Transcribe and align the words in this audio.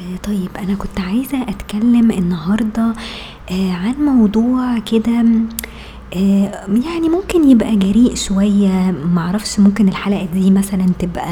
آه، 0.00 0.16
طيب 0.16 0.48
أنا 0.58 0.74
كنت 0.74 1.00
عايزة 1.00 1.42
أتكلم 1.42 2.10
النهاردة 2.10 2.94
آه، 3.50 3.72
عن 3.72 3.94
موضوع 3.94 4.78
كده 4.78 5.24
آه، 6.16 6.66
يعني 6.86 7.08
ممكن 7.08 7.50
يبقى 7.50 7.76
جريء 7.76 8.14
شوية 8.14 8.94
معرفش 9.14 9.60
ممكن 9.60 9.88
الحلقة 9.88 10.24
دي 10.32 10.50
مثلا 10.50 10.86
تبقى 10.98 11.28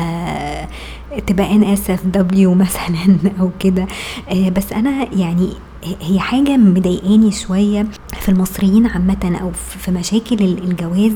تبقى 1.26 1.52
NSFW 1.54 2.54
مثلا 2.54 3.18
أو 3.40 3.50
كده. 3.60 3.86
آه، 4.30 4.48
بس 4.48 4.72
أنا 4.72 5.14
يعني 5.14 5.48
هي 6.00 6.18
حاجة 6.18 6.56
مضايقاني 6.56 7.32
شوية 7.32 7.86
في 8.20 8.28
المصريين 8.28 8.86
عامة 8.86 9.38
أو 9.42 9.50
في 9.52 9.90
مشاكل 9.90 10.36
الجواز 10.44 11.12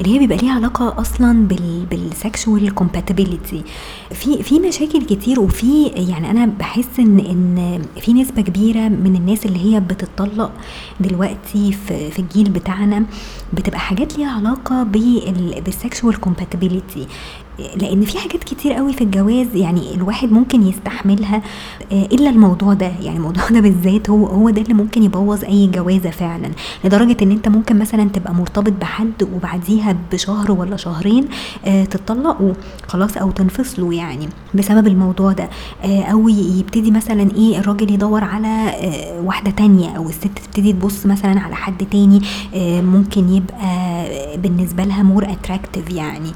اللي 0.00 0.14
هي 0.14 0.18
بيبقى 0.18 0.36
ليها 0.38 0.54
علاقة 0.54 1.00
أصلا 1.00 1.46
بال 1.46 1.86
بال 1.90 2.11
sexual 2.11 2.74
compatibility 2.74 3.62
في 4.10 4.42
في 4.42 4.60
مشاكل 4.60 5.02
كتير 5.04 5.40
وفي 5.40 5.86
يعني 5.86 6.30
أنا 6.30 6.46
بحس 6.46 6.88
إن 6.98 7.18
إن 7.18 7.82
في 8.00 8.12
نسبة 8.12 8.42
كبيرة 8.42 8.88
من 8.88 9.16
الناس 9.16 9.46
اللي 9.46 9.58
هي 9.74 9.80
بتطلق 9.80 10.52
دلوقتي 11.00 11.72
في 11.72 12.10
في 12.10 12.18
الجيل 12.18 12.50
بتاعنا 12.50 13.04
بتبقى 13.52 13.78
حاجات 13.80 14.18
ليها 14.18 14.30
علاقة 14.30 14.82
بال 14.82 15.16
sexual 15.16 16.20
compatibility 16.20 17.06
لأن 17.58 18.04
في 18.04 18.18
حاجات 18.18 18.44
كتير 18.44 18.72
قوي 18.72 18.92
في 18.92 19.04
الجواز 19.04 19.46
يعني 19.54 19.94
الواحد 19.94 20.32
ممكن 20.32 20.62
يستحملها 20.62 21.42
آه، 21.92 22.06
إلا 22.12 22.30
الموضوع 22.30 22.74
ده. 22.74 22.86
يعني 23.02 23.16
الموضوع 23.16 23.48
ده 23.50 23.60
بالذات 23.60 24.10
هو 24.10 24.26
هو 24.26 24.50
ده 24.50 24.62
اللي 24.62 24.74
ممكن 24.74 25.02
يبوظ 25.02 25.44
أي 25.44 25.66
جوازة 25.66 26.10
فعلا. 26.10 26.50
لدرجة 26.84 27.16
إن 27.22 27.30
أنت 27.30 27.48
ممكن 27.48 27.78
مثلا 27.78 28.08
تبقى 28.08 28.34
مرتبط 28.34 28.72
بحد 28.80 29.22
وبعديها 29.34 29.96
بشهر 30.12 30.52
ولا 30.52 30.76
شهرين 30.76 31.28
آه، 31.64 31.84
تطلقوا 31.84 32.52
خلاص 32.88 33.16
أو 33.16 33.30
تنفصلوا 33.30 33.94
يعني 33.94 34.28
بسبب 34.54 34.86
الموضوع 34.86 35.32
ده. 35.32 35.48
آه، 35.84 36.02
أو 36.02 36.28
يبتدي 36.28 36.90
مثلا 36.90 37.30
إيه 37.36 37.58
الراجل 37.58 37.90
يدور 37.92 38.24
على 38.24 38.72
واحدة 39.24 39.50
تانية 39.50 39.96
أو 39.96 40.08
الست 40.08 40.30
تبتدي 40.44 40.72
تبص 40.72 41.06
مثلا 41.06 41.40
على 41.40 41.54
حد 41.54 41.86
تاني 41.90 42.20
ممكن 42.82 43.28
يبقى 43.28 44.06
بالنسبة 44.38 44.84
لها 44.84 45.02
more 45.02 45.24
attractive 45.24 45.90
يعني. 45.90 46.30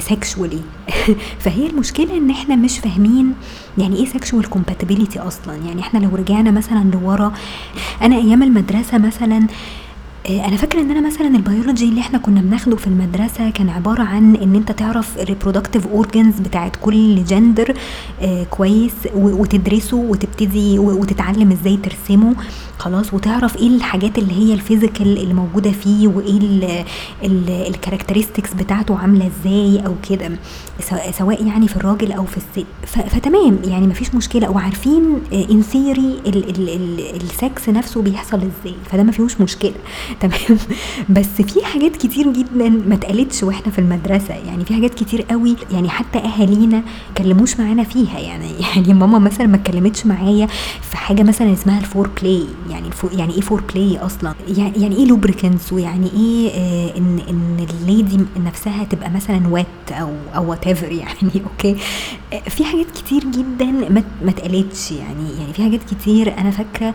sexually 0.00 0.62
فهي 1.42 1.66
المشكلة 1.66 2.16
إن 2.16 2.30
إحنا 2.30 2.56
مش 2.56 2.78
فاهمين 2.78 3.34
يعني 3.78 3.96
إيه 3.96 4.06
sexual 4.06 4.44
compatibility 4.54 5.18
أصلا. 5.26 5.54
يعني 5.66 5.80
إحنا 5.80 5.98
لو 5.98 6.16
رجعنا 6.16 6.50
مثلا 6.50 6.90
لورا 6.90 7.32
أنا 8.02 8.16
أيام 8.16 8.42
المدرسة 8.42 8.98
مثلا 8.98 9.46
آه، 10.30 10.44
أنا 10.48 10.56
فاكرة 10.56 10.80
إن 10.80 10.90
أنا 10.90 11.06
مثلا 11.06 11.26
البيولوجي 11.26 11.88
اللي 11.88 12.00
إحنا 12.00 12.18
كنا 12.18 12.40
بناخده 12.40 12.76
في 12.76 12.86
المدرسة 12.86 13.50
كان 13.50 13.68
عبارة 13.68 14.02
عن 14.02 14.36
إن 14.36 14.54
أنت 14.54 14.72
تعرف 14.72 15.18
reproductive 15.18 16.02
organs 16.02 16.40
بتاعت 16.42 16.76
كل 16.82 17.24
جندر 17.24 17.74
آه 18.22 18.44
كويس 18.44 18.92
وتدرسه 19.14 19.96
وتبتدي 19.96 20.78
وتتعلم 20.78 21.52
إزاي 21.52 21.76
ترسمه. 21.76 22.34
خلاص 22.78 23.14
وتعرف 23.14 23.56
إيه 23.56 23.68
الحاجات 23.68 24.18
اللي 24.18 24.32
هي 24.32 24.54
ال 24.54 24.61
physical 24.61 25.18
اللي 25.18 25.34
موجودة 25.34 25.70
فيه 25.70 26.08
وإيه 26.08 26.84
ال 27.68 27.73
characteristics 27.73 28.54
بتاعته 28.54 28.98
عاملة 28.98 29.26
إزاي 29.26 29.86
أو 29.86 29.94
كده. 30.10 30.30
سواء 31.18 31.46
يعني 31.46 31.68
في 31.68 31.76
الراجل 31.76 32.12
أو 32.12 32.24
في 32.24 32.36
الست. 32.36 32.66
فتمام 32.86 33.58
يعني 33.64 33.86
مفيش 33.86 34.14
مشكلة. 34.14 34.50
وعارفين 34.50 35.20
in 35.32 35.62
theory 35.62 36.20
السكس 37.22 37.68
نفسه 37.68 38.02
بيحصل 38.02 38.36
إزاي. 38.36 38.74
فده 38.90 39.02
ما 39.02 39.12
فيهوش 39.12 39.40
مشكلة. 39.40 39.74
تمام؟ 40.20 40.58
بس 41.08 41.26
في 41.26 41.64
حاجات 41.64 41.96
كتير 41.96 42.32
جدا 42.32 42.68
ما 42.68 42.94
اتقالتش 42.94 43.42
وإحنا 43.42 43.72
في 43.72 43.78
المدرسة. 43.78 44.34
يعني 44.34 44.64
في 44.64 44.74
حاجات 44.74 44.94
كتير 44.94 45.22
قوي 45.22 45.56
يعني 45.70 45.88
حتى 45.88 46.18
أهالينا 46.18 46.82
كلموش 47.18 47.60
معانا 47.60 47.84
فيها. 47.84 48.18
يعني 48.18 48.50
يعني 48.76 48.94
ماما 48.94 49.18
مثلا 49.18 49.46
ما 49.46 49.56
اتكلمتش 49.56 50.06
معايا 50.06 50.46
في 50.82 50.96
حاجة 50.96 51.22
مثلا 51.22 51.52
اسمها 51.52 51.78
ال 51.80 52.10
foreplay 52.22 52.44
يعني 52.70 52.90
يعني 53.12 53.34
إيه 53.34 53.40
foreplay 53.40 53.98
أصلا 53.98 54.34
يعني, 54.56 54.96
إيه 54.96 55.06
lubricants 55.06 55.72
ويعني 55.72 56.10
إيه 56.12 56.50
آه 56.50 56.98
ان 56.98 57.20
إن 57.28 57.66
ال 57.70 57.80
lady 57.80 58.20
نفسها 58.36 58.84
تبقى 58.84 59.10
مثلا 59.10 59.48
wet 59.48 59.66
أو 59.92 60.10
أو 60.36 60.50
whatever 60.50 60.92
يعني 61.02 61.42
okay؟ 61.50 61.76
آه 62.32 62.40
في 62.48 62.64
حاجات 62.64 62.90
كتير 62.90 63.24
جدا 63.24 63.66
ما 64.20 64.30
اتقالتش 64.30 64.92
يعني 64.92 65.38
يعني 65.38 65.52
في 65.52 65.62
حاجات 65.62 65.80
كتير 65.90 66.38
أنا 66.38 66.50
فاكرة 66.50 66.94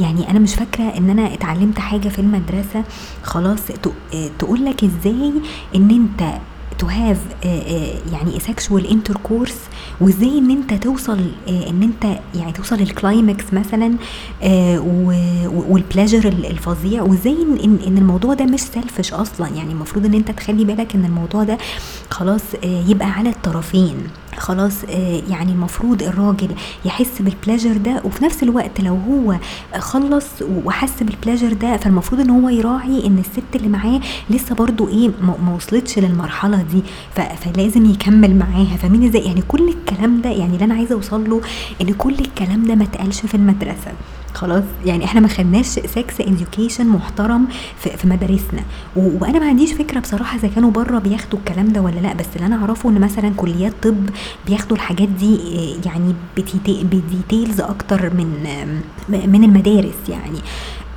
يعني 0.00 0.30
أنا 0.30 0.38
مش 0.38 0.54
فاكرة 0.54 0.84
إن 0.84 1.10
أنا 1.10 1.34
اتعلمت 1.34 1.78
حاجة 1.78 2.08
في 2.08 2.18
المدرسة 2.18 2.84
خلاص 3.22 3.60
تقول 4.38 4.64
لك 4.64 4.84
إزاي 4.84 5.32
إن 5.74 5.90
أنت 5.90 6.38
to 6.78 6.86
have 6.86 7.18
يعني 8.12 8.38
sexual 8.40 8.82
intercourse 8.90 9.52
وازاي 10.00 10.38
ان 10.38 10.50
انت 10.50 10.74
توصل 10.74 11.18
آه 11.48 11.70
ان 11.70 11.82
انت 11.82 12.18
يعني 12.34 12.52
توصل 12.52 12.80
ال 12.80 12.89
climax 12.89 13.44
مثلا 13.52 13.94
آه 14.42 14.78
وال 15.68 15.80
pleasure 15.80 16.28
الفظيع 16.28 17.02
وازاي 17.02 17.36
ان, 17.64 17.78
إن 17.86 17.98
الموضوع 17.98 18.34
ده 18.34 18.44
مش 18.44 18.60
selfish 18.60 19.12
أصلا. 19.12 19.48
يعني 19.48 19.72
المفروض 19.72 20.06
ان 20.06 20.14
انت 20.14 20.30
تخلي 20.30 20.64
بالك 20.64 20.94
ان 20.94 21.04
الموضوع 21.04 21.44
ده 21.44 21.58
خلاص 22.10 22.42
آه 22.64 22.84
يبقى 22.88 23.10
على 23.10 23.28
الطرفين. 23.28 23.96
خلاص 24.38 24.84
آه 24.84 25.22
يعني 25.30 25.52
المفروض 25.52 26.02
الراجل 26.02 26.48
يحس 26.84 27.22
بال 27.22 27.33
pleasure 27.33 27.76
ده 27.76 28.02
وفي 28.04 28.24
نفس 28.24 28.42
الوقت 28.42 28.80
لو 28.80 28.94
هو 29.08 29.36
خلص 29.78 30.26
وحس 30.64 31.02
بال 31.02 31.12
pleasure 31.12 31.52
ده 31.52 31.76
فالمفروض 31.76 32.20
إن 32.20 32.30
هو 32.30 32.48
يراعي 32.48 33.06
إن 33.06 33.18
الست 33.18 33.56
اللي 33.56 33.68
معاه 33.68 34.00
لسه 34.30 34.54
برضو 34.54 34.88
إيه 34.88 35.10
ما 35.22 35.54
وصلتش 35.56 35.98
للمرحلة 35.98 36.62
دي. 36.62 36.82
فلازم 37.36 37.84
يكمل 37.84 38.36
معاها. 38.36 38.76
فاهمين 38.76 39.04
إزاي؟ 39.08 39.22
يعني 39.24 39.42
كل 39.48 39.68
الكلام 39.68 40.20
ده 40.20 40.30
يعني 40.30 40.54
اللي 40.54 40.64
أنا 40.64 40.74
عايزة 40.74 40.94
أوصل 40.94 41.30
له 41.30 41.40
إن 41.80 41.92
كل 41.94 42.14
الكلام 42.14 42.62
ده 42.66 42.74
ما 42.74 42.84
اتقالش 42.84 43.20
في 43.20 43.34
المدرسة. 43.34 43.92
خلاص 44.34 44.64
يعني 44.84 45.04
إحنا 45.04 45.20
ما 45.20 45.28
خدناش 45.28 45.66
sex 45.66 46.20
education 46.20 46.86
محترم 46.86 47.46
في, 47.78 48.08
مدارسنا. 48.08 48.62
وأنا 48.96 49.38
ما 49.38 49.46
عنديش 49.46 49.72
فكرة 49.72 50.00
بصراحة 50.00 50.38
إذا 50.38 50.48
كانوا 50.48 50.70
بره 50.70 50.98
بياخدوا 50.98 51.38
الكلام 51.38 51.68
ده 51.68 51.80
ولا 51.80 52.00
لأ 52.00 52.12
بس 52.12 52.26
اللي 52.36 52.46
أنا 52.46 52.56
أعرفه 52.56 52.88
إن 52.90 53.00
مثلا 53.00 53.32
كليات 53.36 53.72
طب 53.82 53.96
بياخدوا 54.46 54.76
الحاجات 54.76 55.08
دي 55.08 55.38
يعني 55.86 56.14
بديتيلز 56.66 57.60
أكتر 57.60 58.14
من 58.14 58.28
من 59.08 59.44
المدارس 59.44 60.08
يعني. 60.08 60.38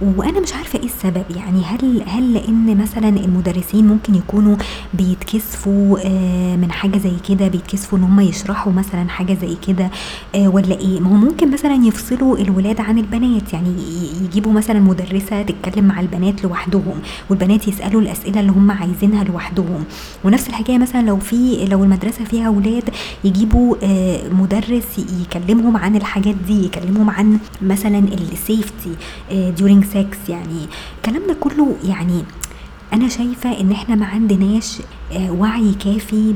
وأنا 0.01 0.39
مش 0.39 0.53
عارفة 0.53 0.79
إيه 0.79 0.85
السبب. 0.85 1.23
يعني 1.35 1.63
هل 1.65 2.03
هل 2.07 2.33
لأن 2.33 2.77
مثلا 2.77 3.09
المدرسين 3.09 3.87
ممكن 3.87 4.15
يكونوا 4.15 4.55
بيتكسفوا 4.93 5.97
آه، 6.05 6.55
من 6.55 6.71
حاجة 6.71 6.97
زي 6.97 7.11
كده 7.29 7.47
بيتكسفوا 7.47 7.97
إن 7.97 8.03
هم 8.03 8.19
يشرحوا 8.19 8.73
مثلا 8.73 9.09
حاجة 9.09 9.37
زي 9.41 9.55
كده 9.67 9.89
آه، 10.35 10.47
ولا 10.47 10.79
إيه؟ 10.79 10.99
ما 10.99 11.09
هو 11.09 11.13
ممكن 11.13 11.51
مثلا 11.51 11.73
يفصلوا 11.73 12.37
الولاد 12.37 12.81
عن 12.81 12.97
البنات. 12.97 13.53
يعني 13.53 13.75
يجيبوا 14.23 14.51
مثلا 14.51 14.79
مدرسة 14.79 15.41
تتكلم 15.41 15.85
مع 15.85 15.99
البنات 15.99 16.43
لوحدهم 16.43 16.99
والبنات 17.29 17.67
يسألوا 17.67 18.01
الأسئلة 18.01 18.39
اللي 18.39 18.51
هم 18.51 18.71
عايزينها 18.71 19.23
لوحدهم. 19.23 19.83
ونفس 20.23 20.49
الحكاية 20.49 20.77
مثلا 20.77 21.01
لو 21.01 21.17
في 21.17 21.65
لو 21.65 21.83
المدرسة 21.83 22.23
فيها 22.23 22.47
أولاد 22.47 22.89
يجيبوا 23.23 23.75
آه، 23.83 24.29
مدرس 24.29 25.05
يكلمهم 25.21 25.77
عن 25.77 25.95
الحاجات 25.95 26.35
دي 26.47 26.65
يكلمهم 26.65 27.09
عن 27.09 27.37
مثلا 27.61 27.99
ال 27.99 28.12
safety 28.12 28.91
during 29.31 29.90
sex 29.93 30.29
يعني. 30.29 30.67
الكلام 30.97 31.27
ده 31.27 31.33
كله 31.33 31.75
يعني 31.83 32.23
أنا 32.93 33.07
شايفة 33.09 33.59
إن 33.59 33.71
إحنا 33.71 33.95
ما 33.95 34.05
عندناش 34.05 34.81
وعي 35.19 35.73
كافي 35.73 36.33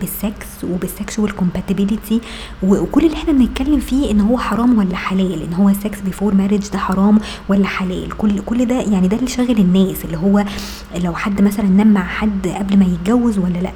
بال 0.00 0.26
sex 0.26 0.64
وبال 0.64 0.88
sexual 0.88 1.36
compatibility 1.36 2.20
وكل 2.62 3.04
اللي 3.04 3.16
إحنا 3.16 3.32
بنتكلم 3.32 3.80
فيه 3.80 4.10
ان 4.10 4.20
هو 4.20 4.38
حرام 4.38 4.78
ولا 4.78 4.96
حلال 4.96 5.42
ان 5.42 5.54
هو 5.54 5.68
ال 5.68 5.76
sex 5.76 6.00
before 6.00 6.34
marriage 6.34 6.68
ده 6.68 6.78
حرام 6.78 7.18
ولا 7.48 7.66
حلال. 7.66 8.16
كل 8.18 8.38
كل 8.40 8.64
ده 8.64 8.74
يعني 8.80 9.08
ده 9.08 9.16
اللي 9.16 9.28
شاغل 9.28 9.58
الناس 9.58 10.04
اللي 10.04 10.16
هو 10.16 10.44
لو 11.04 11.14
حد 11.14 11.42
مثلا 11.42 11.66
نام 11.66 11.92
مع 11.94 12.04
حد 12.04 12.48
قبل 12.48 12.76
ما 12.78 12.84
يتجوز 12.84 13.38
ولا 13.38 13.58
لأ. 13.58 13.72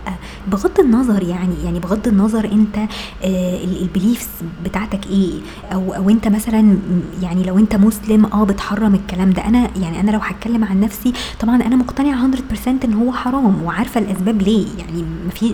بغض 0.52 0.80
النظر 0.80 1.22
يعني 1.22 1.54
يعني 1.64 1.80
بغض 1.80 2.08
النظر 2.08 2.44
انت 2.44 2.76
آه 3.24 3.64
ال 3.64 3.72
beliefs 3.72 4.28
بتاعتك 4.64 5.06
إيه. 5.06 5.32
أو 5.72 5.94
أو 5.94 6.10
انت 6.10 6.28
مثلا 6.28 6.76
يعني 7.22 7.42
لو 7.44 7.58
انت 7.58 7.76
مسلم 7.76 8.25
آه 8.26 8.44
بتحرم 8.44 8.94
الكلام 8.94 9.30
ده. 9.30 9.44
أنا 9.46 9.70
يعني 9.82 10.00
أنا 10.00 10.10
لو 10.10 10.19
هتكلم 10.19 10.64
عن 10.64 10.80
نفسي 10.80 11.12
طبعا 11.40 11.56
أنا 11.62 11.76
مقتنعة 11.76 12.30
100% 12.30 12.69
إن 12.84 12.92
هو 12.94 13.12
حرام 13.12 13.62
وعارفة 13.62 14.00
الأسباب 14.00 14.24
الاسباب 14.25 14.43
ليه؟ 14.43 14.67
يعني 14.79 15.05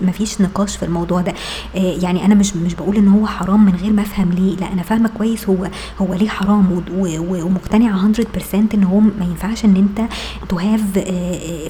ما 0.03 0.13
فيش 0.13 0.41
نقاش 0.41 0.77
في 0.77 0.85
الموضوع 0.85 1.21
ده. 1.21 1.35
آه، 1.77 1.79
يعني 2.03 2.25
أنا 2.25 2.35
مش 2.35 2.57
مش 2.57 2.75
بقول 2.75 2.97
إن 2.97 3.09
هو 3.09 3.27
حرام 3.27 3.65
من 3.65 3.75
غير 3.75 3.93
ما 3.93 4.03
أفهم 4.03 4.31
ليه. 4.31 4.57
لا 4.57 4.73
أنا 4.73 4.83
فاهمة 4.83 5.09
كويس 5.09 5.49
هو 5.49 5.69
هو 5.99 6.15
ليه 6.15 6.29
حرام 6.29 6.83
ومقتنعه 6.99 8.13
100% 8.13 8.75
إن 8.75 8.85
هو 8.85 9.01
ما 9.01 9.25
ينفعش 9.25 9.65
إن 9.65 9.77
أنت 9.77 10.09
to 10.49 10.59
have 10.59 10.81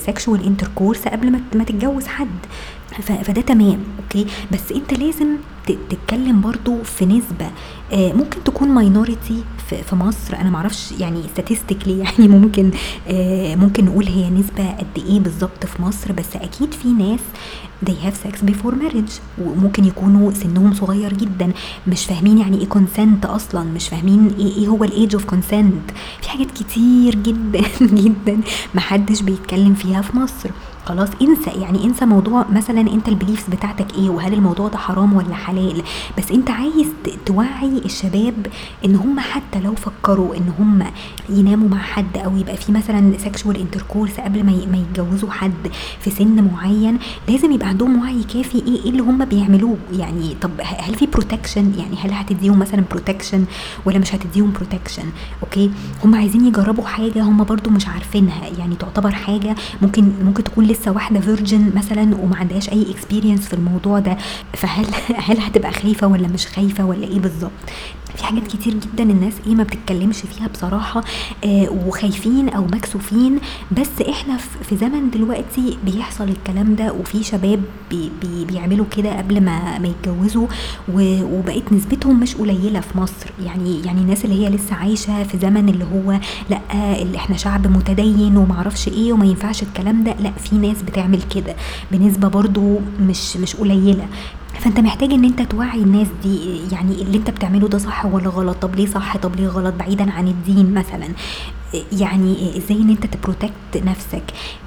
sexual 0.06 0.40
intercourse 0.40 1.08
قبل 1.08 1.30
ما 1.54 1.64
تتجوز 1.64 2.06
حد. 2.06 2.28
فده 3.02 3.40
تمام 3.40 3.78
أوكي؟ 4.02 4.26
بس 4.52 4.72
أنت 4.72 4.94
لازم 4.94 5.36
تتكلم 5.66 6.40
برضو 6.40 6.82
في 6.82 7.06
نسبة 7.06 7.50
آه، 7.92 8.12
ممكن 8.12 8.44
تكون 8.44 8.68
minority 8.68 9.44
في 9.68 9.96
مصر 9.96 10.36
أنا 10.36 10.50
معرفش 10.50 10.92
يعني 10.98 11.22
statistically 11.22 11.88
يعني 12.04 12.28
ممكن 12.28 12.70
آه، 13.08 13.54
ممكن 13.54 13.84
نقول 13.84 14.06
هي 14.06 14.30
نسبة 14.30 14.70
قد 14.70 15.04
إيه 15.08 15.20
بالظبط 15.20 15.66
في 15.66 15.82
مصر 15.82 16.12
بس 16.12 16.36
أكيد 16.36 16.74
في 16.74 16.88
ناس 16.88 17.20
they 17.86 17.96
have 18.06 18.14
sex 18.24 18.36
before 18.50 18.74
marriage 18.74 19.12
وممكن 19.38 19.84
يكونوا 19.84 20.32
سنهم 20.32 20.74
صغير 20.74 21.12
جدا 21.12 21.52
مش 21.86 22.04
فاهمين 22.04 22.38
يعني 22.38 22.60
إيه 22.60 22.68
consent 22.68 23.26
أصلا 23.26 23.64
مش 23.64 23.88
فاهمين 23.88 24.34
إيه, 24.38 24.56
إيه 24.56 24.68
هو 24.68 24.84
ال 24.84 24.92
age 24.92 25.14
of 25.14 25.26
consent. 25.26 25.92
في 26.22 26.28
حاجات 26.30 26.50
كتير 26.50 27.14
جدا 27.14 27.62
جدا 28.02 28.40
محدش 28.74 29.22
بيتكلم 29.22 29.74
فيها 29.74 30.02
في 30.02 30.16
مصر. 30.16 30.50
خلاص 30.86 31.08
انسى 31.22 31.50
يعني 31.50 31.84
انسى 31.84 32.04
موضوع 32.06 32.44
مثلا 32.52 32.80
انت 32.80 33.08
ال 33.08 33.13
beliefs 33.13 33.44
بتاعتك 33.48 33.94
إيه 33.94 34.10
وهل 34.10 34.34
الموضوع 34.34 34.68
ده 34.68 34.78
حرام 34.78 35.12
ولا 35.12 35.34
حلال. 35.34 35.82
بس 36.18 36.30
انت 36.30 36.50
عايز 36.50 36.86
توعي 37.26 37.78
الشباب 37.84 38.46
ان 38.84 38.96
هم 38.96 39.20
حتى 39.20 39.60
لو 39.60 39.74
فكروا 39.74 40.36
ان 40.36 40.52
هم 40.58 40.82
يناموا 41.28 41.68
مع 41.68 41.78
حد 41.78 42.16
أو 42.16 42.36
يبقى 42.36 42.56
في 42.56 42.72
مثلا 42.72 43.18
sexual 43.18 43.56
intercourse 43.56 44.20
قبل 44.20 44.44
ما 44.44 44.52
ما 44.72 44.76
يتجوزوا 44.78 45.30
حد 45.30 45.52
في 46.00 46.10
سن 46.10 46.44
معين 46.52 46.98
لازم 47.28 47.52
يبقى 47.52 47.68
عندهم 47.68 48.00
وعي 48.02 48.22
كافي 48.22 48.58
إيه 48.58 48.84
إيه 48.84 48.90
اللي 48.90 49.02
هم 49.02 49.24
بيعملوه. 49.24 49.76
يعني 49.92 50.36
طب 50.42 50.50
هل 50.62 50.94
في 50.94 51.06
protection 51.06 51.72
يعني 51.78 51.96
هل 51.96 52.12
هتديهم 52.12 52.58
مثلا 52.58 52.82
protection 52.90 53.44
ولا 53.84 53.98
مش 53.98 54.14
هتديهم 54.14 54.52
protection 54.52 55.04
okay؟ 55.42 55.70
هم 56.04 56.14
عايزين 56.14 56.46
يجربوا 56.46 56.84
حاجة 56.84 57.22
هم 57.22 57.44
برضو 57.44 57.70
مش 57.70 57.88
عارفينها. 57.88 58.46
يعني 58.58 58.74
تعتبر 58.76 59.10
حاجة 59.10 59.54
ممكن 59.82 60.12
ممكن 60.24 60.44
تكون 60.44 60.69
لسه 60.70 60.90
واحدة 60.90 61.20
virgin 61.20 61.72
مثلا 61.76 62.16
وما 62.16 62.36
عندهاش 62.36 62.68
أي 62.68 62.90
experience 62.90 63.48
في 63.48 63.54
الموضوع 63.54 63.98
ده 63.98 64.16
فهل 64.54 64.86
هل 65.16 65.40
هتبقى 65.40 65.72
خايفة 65.72 66.06
ولا 66.06 66.28
مش 66.28 66.46
خايفة 66.46 66.84
ولا 66.84 67.06
إيه 67.06 67.18
بالظبط؟ 67.20 67.50
في 68.16 68.24
حاجات 68.24 68.46
كتير 68.46 68.74
جدا 68.74 69.02
الناس 69.04 69.32
إيه 69.46 69.54
ما 69.54 69.62
بتتكلمش 69.62 70.16
فيها 70.16 70.48
بصراحة 70.48 71.04
آه 71.44 71.68
وخايفين 71.86 72.48
أو 72.48 72.64
مكسوفين. 72.64 73.38
بس 73.80 74.02
إحنا 74.10 74.36
في 74.36 74.76
زمن 74.76 75.10
دلوقتي 75.10 75.78
بيحصل 75.84 76.28
الكلام 76.28 76.74
ده 76.74 76.92
وفي 76.92 77.22
شباب 77.22 77.62
بي 77.90 78.10
بي 78.22 78.44
بيعملوا 78.44 78.86
كده 78.96 79.18
قبل 79.18 79.40
ما 79.40 79.78
ما 79.78 79.88
يتجوزوا 79.88 80.46
وبقت 80.94 81.72
نسبتهم 81.72 82.20
مش 82.20 82.34
قليلة 82.34 82.80
في 82.80 82.98
مصر. 82.98 83.30
يعني 83.44 83.80
يعني 83.84 84.00
الناس 84.00 84.24
اللي 84.24 84.44
هي 84.46 84.50
لسه 84.50 84.74
عايشة 84.74 85.22
في 85.22 85.38
زمن 85.38 85.68
اللي 85.68 85.84
هو 85.84 86.20
لأ 86.50 87.02
اللي 87.02 87.16
إحنا 87.18 87.36
شعب 87.36 87.66
متدين 87.66 88.36
ومعرفش 88.36 88.88
إيه 88.88 89.12
وما 89.12 89.26
ينفعش 89.26 89.62
الكلام 89.62 90.04
ده 90.04 90.14
لأ 90.20 90.30
في 90.32 90.56
ناس 90.56 90.82
بتعمل 90.82 91.22
كده. 91.34 91.54
بنسبة 91.92 92.28
برضو 92.28 92.78
مش 93.00 93.36
مش 93.36 93.56
قليلة. 93.56 94.06
فانت 94.60 94.80
محتاج 94.80 95.12
ان 95.12 95.24
انت 95.24 95.42
توعي 95.42 95.82
الناس 95.82 96.06
دي 96.22 96.60
يعني 96.72 97.02
اللي 97.02 97.18
انت 97.18 97.30
بتعمله 97.30 97.68
ده 97.68 97.78
صح 97.78 98.06
ولا 98.06 98.28
غلط؟ 98.28 98.56
طب 98.56 98.76
ليه 98.76 98.86
صح؟ 98.86 99.16
طب 99.16 99.36
ليه 99.36 99.46
غلط؟ 99.48 99.74
بعيدا 99.74 100.10
عن 100.10 100.28
الدين 100.28 100.74
مثلا. 100.74 101.08
يعني 101.92 102.58
إزاي 102.58 102.76
ان 102.76 102.90
انت 102.90 103.06
ت 103.06 103.15
protect 103.15 103.76
نفسك؟ 103.76 104.22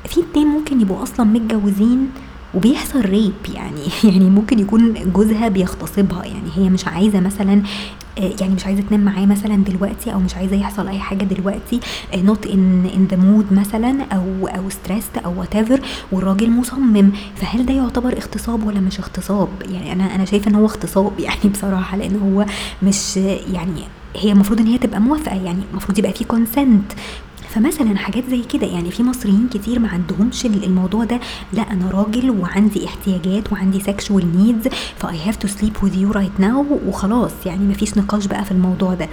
في 0.06 0.20
اتنين 0.22 0.48
ممكن 0.48 0.82
يبقوا 0.82 1.04
أصلا 1.04 1.26
متجوزين 1.26 2.10
وبيحصل 2.54 3.02
rape 3.02 3.34
يعني 3.56 3.82
يعني 4.14 4.30
ممكن 4.30 4.60
يكون 4.60 4.94
جوزها 5.14 5.48
بيغتصبها. 5.48 6.26
يعني 6.26 6.50
هي 6.56 6.70
مش 6.70 6.88
عايزة 6.88 7.20
مثلا 7.20 7.64
يعني 8.18 8.54
مش 8.54 8.66
عايزة 8.66 8.82
تنام 8.82 9.00
معاه 9.00 9.26
مثلا 9.26 9.56
دلوقتي 9.56 10.14
أو 10.14 10.20
مش 10.20 10.36
عايزة 10.36 10.56
يحصل 10.56 10.88
أي 10.88 11.00
حاجة 11.00 11.24
دلوقتي 11.24 11.80
not 12.16 12.48
in 12.48 12.86
in 12.96 13.08
the 13.12 13.18
mood 13.18 13.54
مثلا 13.54 14.04
أو 14.12 14.48
أو 14.48 14.70
stressed 14.70 15.18
أو 15.26 15.40
what 15.40 15.82
والراجل 16.12 16.52
مصمم. 16.52 17.12
فهل 17.36 17.66
ده 17.66 17.74
يعتبر 17.74 18.14
اغتصاب 18.14 18.68
ولا 18.68 18.80
مش 18.80 19.00
اغتصاب؟ 19.00 19.50
يعني 19.62 19.92
أنا 19.92 20.16
أنا 20.16 20.26
شايفة 20.26 20.50
إن 20.52 20.56
هو 20.56 20.66
اغتصاب 20.66 21.20
يعني 21.28 21.50
بصراحة 21.54 21.98
لأن 21.98 22.20
هو 22.20 22.46
مش 22.84 23.18
يعني 23.54 23.84
هي 24.16 24.32
المفروض 24.32 24.60
إن 24.60 24.68
هي 24.68 24.78
تبقى 24.78 25.00
موافقة 25.00 25.36
يعني 25.36 25.64
المفروض 25.72 26.00
يبقى 26.00 26.14
في 26.14 26.24
consent 26.24 26.92
فمثلا 27.54 27.98
حاجات 27.98 28.30
زي 28.30 28.42
كده 28.42 28.68
يعني 28.68 28.92
في 28.92 29.04
مصريين 29.04 29.50
كتير 29.54 29.80
ما 29.80 29.90
عندهمش 29.90 30.46
الموضوع 30.46 31.04
ده. 31.04 31.20
لا 31.54 31.62
أنا 31.62 31.90
راجل 31.92 32.30
وعندي 32.30 32.86
احتياجات 32.86 33.52
وعندي 33.54 33.80
sexual 33.80 34.38
needs 34.38 34.68
ف 34.98 35.20
I 35.26 35.28
have 35.28 35.36
to 35.36 35.48
sleep 35.48 35.74
with 35.84 35.98
you 35.98 36.12
right 36.12 36.40
now 36.40 36.66
وخلاص 36.88 37.32
يعني 37.46 37.66
ما 37.66 37.74
فيش 37.74 37.98
نقاش 37.98 38.26
بقى 38.26 38.46
في 38.46 38.52
الموضوع 38.52 38.94
ده. 38.94 39.10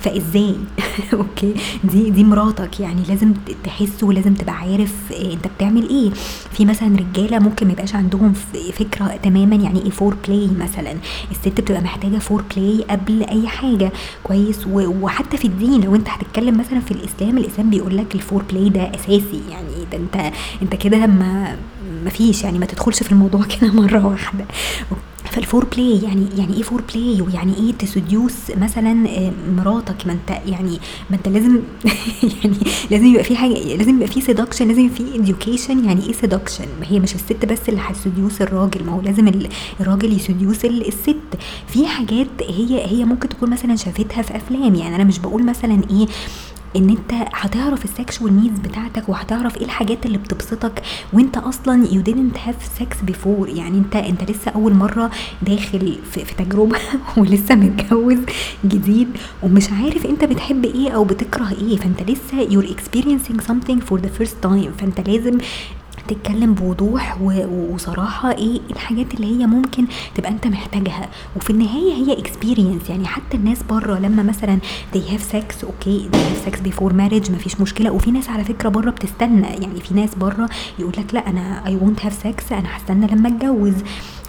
فإزاي؟ 0.00 0.54
okay. 1.12 1.54
دي 1.84 2.10
دي 2.10 2.24
مراتك 2.24 2.80
يعني 2.80 3.02
لازم 3.08 3.32
تحس 3.64 4.04
ولازم 4.04 4.34
تبقى 4.34 4.54
عارف 4.54 4.94
أنت 5.32 5.46
بتعمل 5.56 5.88
إيه. 5.88 6.10
في 6.52 6.64
مثلا 6.64 6.96
رجالة 6.96 7.38
ممكن 7.38 7.66
ما 7.66 7.72
يبقاش 7.72 7.94
عندهم 7.94 8.32
فكرة 8.72 9.16
تماما 9.22 9.56
يعني 9.56 9.82
إيه 9.82 9.90
foreplay 9.90 10.48
مثلا. 10.60 10.94
الست 11.30 11.60
بتبقى 11.60 11.80
محتاجة 11.80 12.18
foreplay 12.18 12.84
قبل 12.90 13.22
أي 13.22 13.48
حاجة. 13.48 13.92
كويس. 14.24 14.66
وحتى 14.66 15.36
في 15.36 15.44
الدين 15.44 15.80
لو 15.80 15.94
أنت 15.94 16.08
هتتكلم 16.08 16.58
مثلا 16.58 16.80
في 16.80 16.90
الإسلام 16.90 17.38
الإسلام 17.38 17.70
بيقول 17.70 17.96
لك 17.96 18.14
ال 18.14 18.42
foreplay 18.42 18.68
ده 18.68 18.90
أساسي. 18.94 19.40
يعني 19.50 19.84
ده 19.92 19.98
أنت 19.98 20.32
أنت 20.62 20.74
كده 20.76 21.06
ما 21.06 21.56
ما 22.04 22.10
فيش. 22.10 22.44
يعني 22.44 22.58
ما 22.58 22.66
تدخلش 22.66 23.02
في 23.02 23.12
الموضوع 23.12 23.44
كده 23.60 23.72
مرة 23.72 24.06
واحدة. 24.06 24.44
فال 25.30 25.64
foreplay 25.64 26.02
يعني 26.02 26.26
يعني 26.38 26.56
إيه 26.56 26.62
foreplay 26.62 27.20
ويعني 27.20 27.54
إيه 27.54 27.72
ت 27.72 27.81
seduce 27.81 28.34
مثلا 28.56 29.08
آه، 29.08 29.32
مراتك؟ 29.56 30.06
ما 30.06 30.12
أنت 30.12 30.30
يعني 30.46 30.78
ما 31.10 31.16
أنت 31.16 31.28
لازم 31.28 31.60
يعني 32.42 32.56
لازم 32.90 33.06
يبقى 33.06 33.24
في 33.24 33.36
حاجة 33.36 33.76
لازم 33.76 33.96
يبقى 33.96 34.08
في 34.08 34.20
seduction 34.20 34.68
لازم 34.68 34.88
في 34.88 35.14
education 35.14 35.84
يعني 35.84 36.06
إيه 36.06 36.12
seduction 36.12 36.66
هي 36.82 37.00
مش 37.00 37.14
الست 37.14 37.44
بس 37.44 37.68
اللي 37.68 37.80
هت 37.80 37.96
seduce 37.96 38.42
الراجل 38.42 38.84
ما 38.84 38.92
هو 38.92 39.00
لازم 39.00 39.32
الراجل 39.80 40.12
ي 40.12 40.19
seduce 40.19 40.64
الست. 40.64 41.16
في 41.66 41.86
حاجات 41.86 42.28
هي 42.40 42.86
هي 42.86 43.04
ممكن 43.04 43.28
تكون 43.28 43.50
مثلا 43.50 43.76
شافتها 43.76 44.22
في 44.22 44.36
أفلام. 44.36 44.74
يعني 44.74 44.94
أنا 44.96 45.04
مش 45.04 45.18
بقول 45.18 45.44
مثلا 45.44 45.82
إيه 45.90 46.06
إن 46.76 46.90
أنت 46.90 47.12
هتعرف 47.34 47.84
ال 47.84 47.92
sexual 47.92 48.40
needs 48.42 48.58
بتاعتك 48.58 49.08
وهتعرف 49.08 49.56
إيه 49.56 49.64
الحاجات 49.64 50.06
اللي 50.06 50.18
بتبسطك 50.18 50.82
وأنت 51.12 51.36
أصلا 51.36 51.86
you 51.92 52.02
didn't 52.02 52.36
have 52.36 52.80
sex 52.80 53.10
before. 53.10 53.48
يعني 53.48 53.78
أنت 53.78 53.96
أنت 53.96 54.30
لسه 54.30 54.50
أول 54.50 54.74
مرة 54.74 55.10
داخل 55.42 55.98
في, 56.12 56.24
في 56.24 56.44
تجربة 56.44 56.78
ولسه 57.16 57.54
متجوز 57.54 58.18
جديد 58.64 59.08
ومش 59.42 59.72
عارف 59.72 60.06
أنت 60.06 60.24
بتحب 60.24 60.64
إيه 60.64 60.90
أو 60.90 61.04
بتكره 61.04 61.50
إيه. 61.60 61.76
فأنت 61.76 62.10
لسه 62.10 62.48
you're 62.48 62.68
experiencing 62.74 63.40
something 63.48 63.80
for 63.90 63.98
the 64.00 64.20
first 64.20 64.46
time. 64.46 64.70
فأنت 64.80 65.08
لازم 65.08 65.38
تتكلم 66.10 66.54
بوضوح 66.54 67.18
وصراحة 67.72 68.32
إيه 68.32 68.60
الحاجات 68.70 69.14
اللي 69.14 69.26
هي 69.40 69.46
ممكن 69.46 69.86
تبقى 70.14 70.30
أنت 70.30 70.46
محتاجها. 70.46 71.08
وفي 71.36 71.50
النهاية 71.50 71.92
هي 71.94 72.18
experience 72.18 72.90
يعني 72.90 73.06
حتى 73.06 73.36
الناس 73.36 73.62
بره 73.62 73.98
لما 73.98 74.22
مثلا 74.22 74.58
they 74.94 74.98
have 74.98 75.32
sex 75.32 75.64
okay 75.64 76.08
they 76.12 76.16
have 76.16 76.50
sex 76.52 76.56
before 76.56 76.92
marriage 76.92 77.30
مفيش 77.30 77.60
مشكلة. 77.60 77.90
وفي 77.90 78.10
ناس 78.10 78.28
على 78.28 78.44
فكرة 78.44 78.68
بره 78.68 78.90
بتستنى. 78.90 79.46
يعني 79.46 79.80
في 79.80 79.94
ناس 79.94 80.14
بره 80.14 80.48
يقول 80.78 80.92
لك 80.98 81.14
لا 81.14 81.28
أنا 81.30 81.62
I 81.66 81.70
won't 81.82 82.02
have 82.04 82.14
sex 82.26 82.52
أنا 82.52 82.76
هستنى 82.76 83.06
لما 83.06 83.28
أتجوز. 83.28 83.74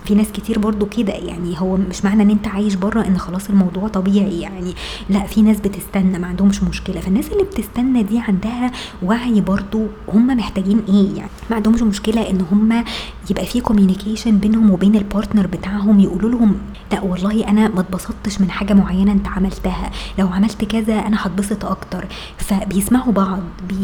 في 0.06 0.16
ناس 0.16 0.28
كتير 0.32 0.60
برضو 0.60 0.86
كده 0.86 1.14
يعني 1.14 1.62
هو 1.62 1.78
مش 1.78 2.06
معنى 2.06 2.24
إن 2.24 2.30
أنت 2.30 2.48
عايش 2.48 2.76
بره 2.76 3.08
إن 3.08 3.18
خلاص 3.18 3.50
الموضوع 3.50 3.88
طبيعي 3.88 4.42
يعني. 4.42 4.74
لا 5.10 5.20
في 5.24 5.42
ناس 5.42 5.60
بتستنى 5.60 6.20
ما 6.20 6.28
عندهمش 6.28 6.64
مشكلة. 6.64 7.00
فالناس 7.02 7.32
اللي 7.32 7.44
بتستنى 7.44 8.04
دي 8.04 8.20
عندها 8.20 8.72
وعي 9.04 9.42
برضو 9.42 9.86
هم 10.14 10.28
محتاجين 10.28 10.82
إيه 10.90 11.16
يعني. 11.18 11.30
ما 11.50 11.56
عندهمش 11.56 11.82
مشكلة 11.82 12.30
إن 12.30 12.46
هم 12.52 12.84
يبقى 13.30 13.46
في 13.46 13.62
communication 13.62 14.38
بينهم 14.38 14.72
وبين 14.72 14.96
ال 14.96 15.02
partner 15.02 15.48
بتاعهم 15.48 16.00
يقولوا 16.00 16.30
لهم 16.30 16.56
لا 16.92 17.02
والله 17.02 17.48
أنا 17.48 17.68
ما 17.68 17.80
اتبسطتش 17.80 18.42
من 18.42 18.52
حاجة 18.52 18.74
معينة 18.74 19.12
أنت 19.12 19.28
عملتها. 19.28 19.92
لو 20.20 20.28
عملت 20.28 20.66
كذا 20.66 20.94
أنا 20.94 21.18
هتبسط 21.20 21.66
أكتر. 21.66 22.06
فبيسمعوا 22.38 23.12
بعض 23.14 23.40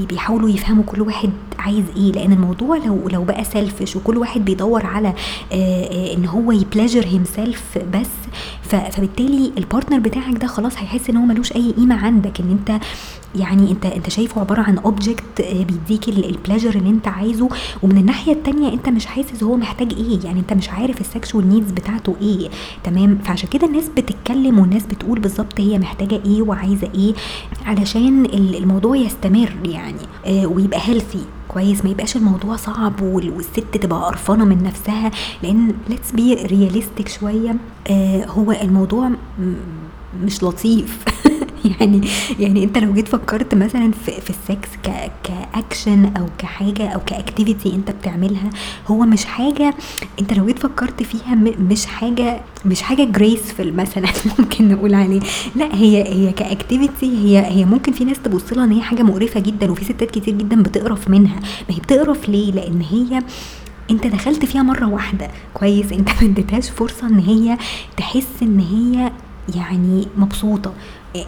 بيحاولوا 0.09 0.49
يفهموا 0.49 0.83
كل 0.83 1.01
واحد 1.01 1.29
عايز 1.59 1.83
إيه. 1.97 2.11
لأن 2.11 2.31
الموضوع 2.33 2.77
لو 2.77 3.09
لو 3.09 3.23
بقى 3.23 3.43
selfish 3.43 3.95
وكل 3.95 4.17
واحد 4.17 4.45
بيدور 4.45 4.85
على 4.85 5.13
آه 5.53 6.06
إن 6.13 6.25
هو 6.25 6.51
ي 6.51 7.05
pleasure 7.05 7.23
himself 7.35 7.77
بس 7.93 8.07
فبالتالي 8.61 9.51
ال 9.57 9.62
partner 9.62 9.99
بتاعك 9.99 10.37
ده 10.37 10.47
خلاص 10.47 10.77
هيحس 10.77 11.09
إن 11.09 11.17
هو 11.17 11.25
ملوش 11.25 11.51
أي 11.51 11.71
قيمة 11.71 12.05
عندك 12.05 12.39
إن 12.39 12.49
أنت 12.51 12.81
يعني 13.39 13.71
انت 13.71 13.85
انت 13.85 14.09
شايفه 14.09 14.41
عبارة 14.41 14.61
عن 14.61 14.77
object 14.77 15.41
آه، 15.41 15.63
بيديك 15.63 16.09
ال 16.09 16.16
pleasure 16.16 16.75
اللي 16.75 16.89
انت 16.89 17.07
عايزه 17.07 17.49
ومن 17.83 17.97
الناحية 17.97 18.33
التانية 18.33 18.73
انت 18.73 18.89
مش 18.89 19.05
حاسس 19.05 19.43
هو 19.43 19.57
محتاج 19.57 19.93
إيه 19.93 20.19
يعني 20.25 20.39
انت 20.39 20.53
مش 20.53 20.69
عارف 20.69 21.01
ال 21.01 21.08
sexual 21.08 21.49
needs 21.49 21.71
بتاعته 21.71 22.15
إيه 22.21 22.49
تمام؟ 22.83 23.17
فعشان 23.23 23.49
كده 23.49 23.67
الناس 23.67 23.89
بتتكلم 23.97 24.59
والناس 24.59 24.85
بتقول 24.85 25.19
بالظبط 25.19 25.59
هي 25.59 25.79
محتاجة 25.79 26.21
إيه 26.25 26.41
وعايزة 26.41 26.89
إيه 26.95 27.13
علشان 27.65 28.25
الموضوع 28.25 28.95
يستمر 28.95 29.53
يعني 29.65 30.01
آه 30.25 30.45
ويبقى 30.47 30.79
healthy 30.83 31.19
كويس؟ 31.47 31.83
ما 31.85 31.89
يبقاش 31.89 32.15
الموضوع 32.15 32.55
صعب 32.55 33.01
والست 33.01 33.59
تبقى 33.59 34.05
قرفانة 34.05 34.45
من 34.45 34.63
نفسها. 34.63 35.11
لأن 35.43 35.73
let's 35.89 36.11
be 36.11 36.33
realistic 36.33 37.07
شوية 37.07 37.55
آه 37.87 38.25
هو 38.25 38.51
الموضوع 38.51 39.11
مش 40.23 40.43
لطيف. 40.43 41.03
يعني 41.79 42.01
يعني 42.39 42.63
انت 42.63 42.77
لو 42.77 42.93
جيت 42.93 43.07
فكرت 43.07 43.55
مثلا 43.55 43.91
في, 43.91 44.11
في 44.21 44.29
ال 44.29 44.39
sex 44.39 44.69
ك 44.83 45.11
كاكشن 45.23 46.05
أو 46.17 46.25
كحاجة 46.37 46.87
أو 46.87 46.99
ك 46.99 47.08
activity 47.08 47.75
انت 47.75 47.91
بتعملها 47.91 48.49
هو 48.87 48.99
مش 49.05 49.25
حاجة 49.25 49.73
انت 50.21 50.33
لو 50.33 50.45
جيت 50.45 50.59
فكرت 50.59 51.03
فيها 51.03 51.35
مش 51.59 51.85
حاجة 51.85 52.41
مش 52.65 52.81
حاجة 52.81 53.03
graceful 53.03 53.73
مثلا 53.73 54.07
ممكن 54.39 54.67
نقول 54.69 54.93
عليه. 54.93 55.19
لا 55.55 55.75
هي 55.75 56.03
هي 56.13 56.31
ك 56.31 56.39
activity 56.39 57.05
هي 57.05 57.45
هي 57.45 57.65
ممكن 57.65 57.91
في 57.91 58.05
ناس 58.05 58.19
تبص 58.19 58.53
لها 58.53 58.63
إن 58.63 58.71
هي 58.71 58.81
حاجة 58.81 59.03
مقرفة 59.03 59.39
جدا 59.39 59.71
وفي 59.71 59.85
ستات 59.85 60.11
كتير 60.11 60.33
جدا 60.33 60.63
بتقرف 60.63 61.09
منها. 61.09 61.35
ما 61.69 61.75
هي 61.75 61.79
بتقرف 61.79 62.29
ليه؟ 62.29 62.51
لأن 62.51 62.81
هي 62.81 63.23
انت 63.91 64.07
دخلت 64.07 64.45
فيها 64.45 64.63
مرة 64.63 64.85
واحدة. 64.89 65.27
كويس 65.53 65.91
انت 65.91 66.09
ما 66.09 66.29
اديتهاش 66.29 66.69
فرصة 66.69 67.07
إن 67.07 67.19
هي 67.19 67.57
تحس 67.97 68.27
إن 68.41 68.59
هي 68.59 69.11
يعني 69.55 70.07
مبسوطة. 70.17 70.73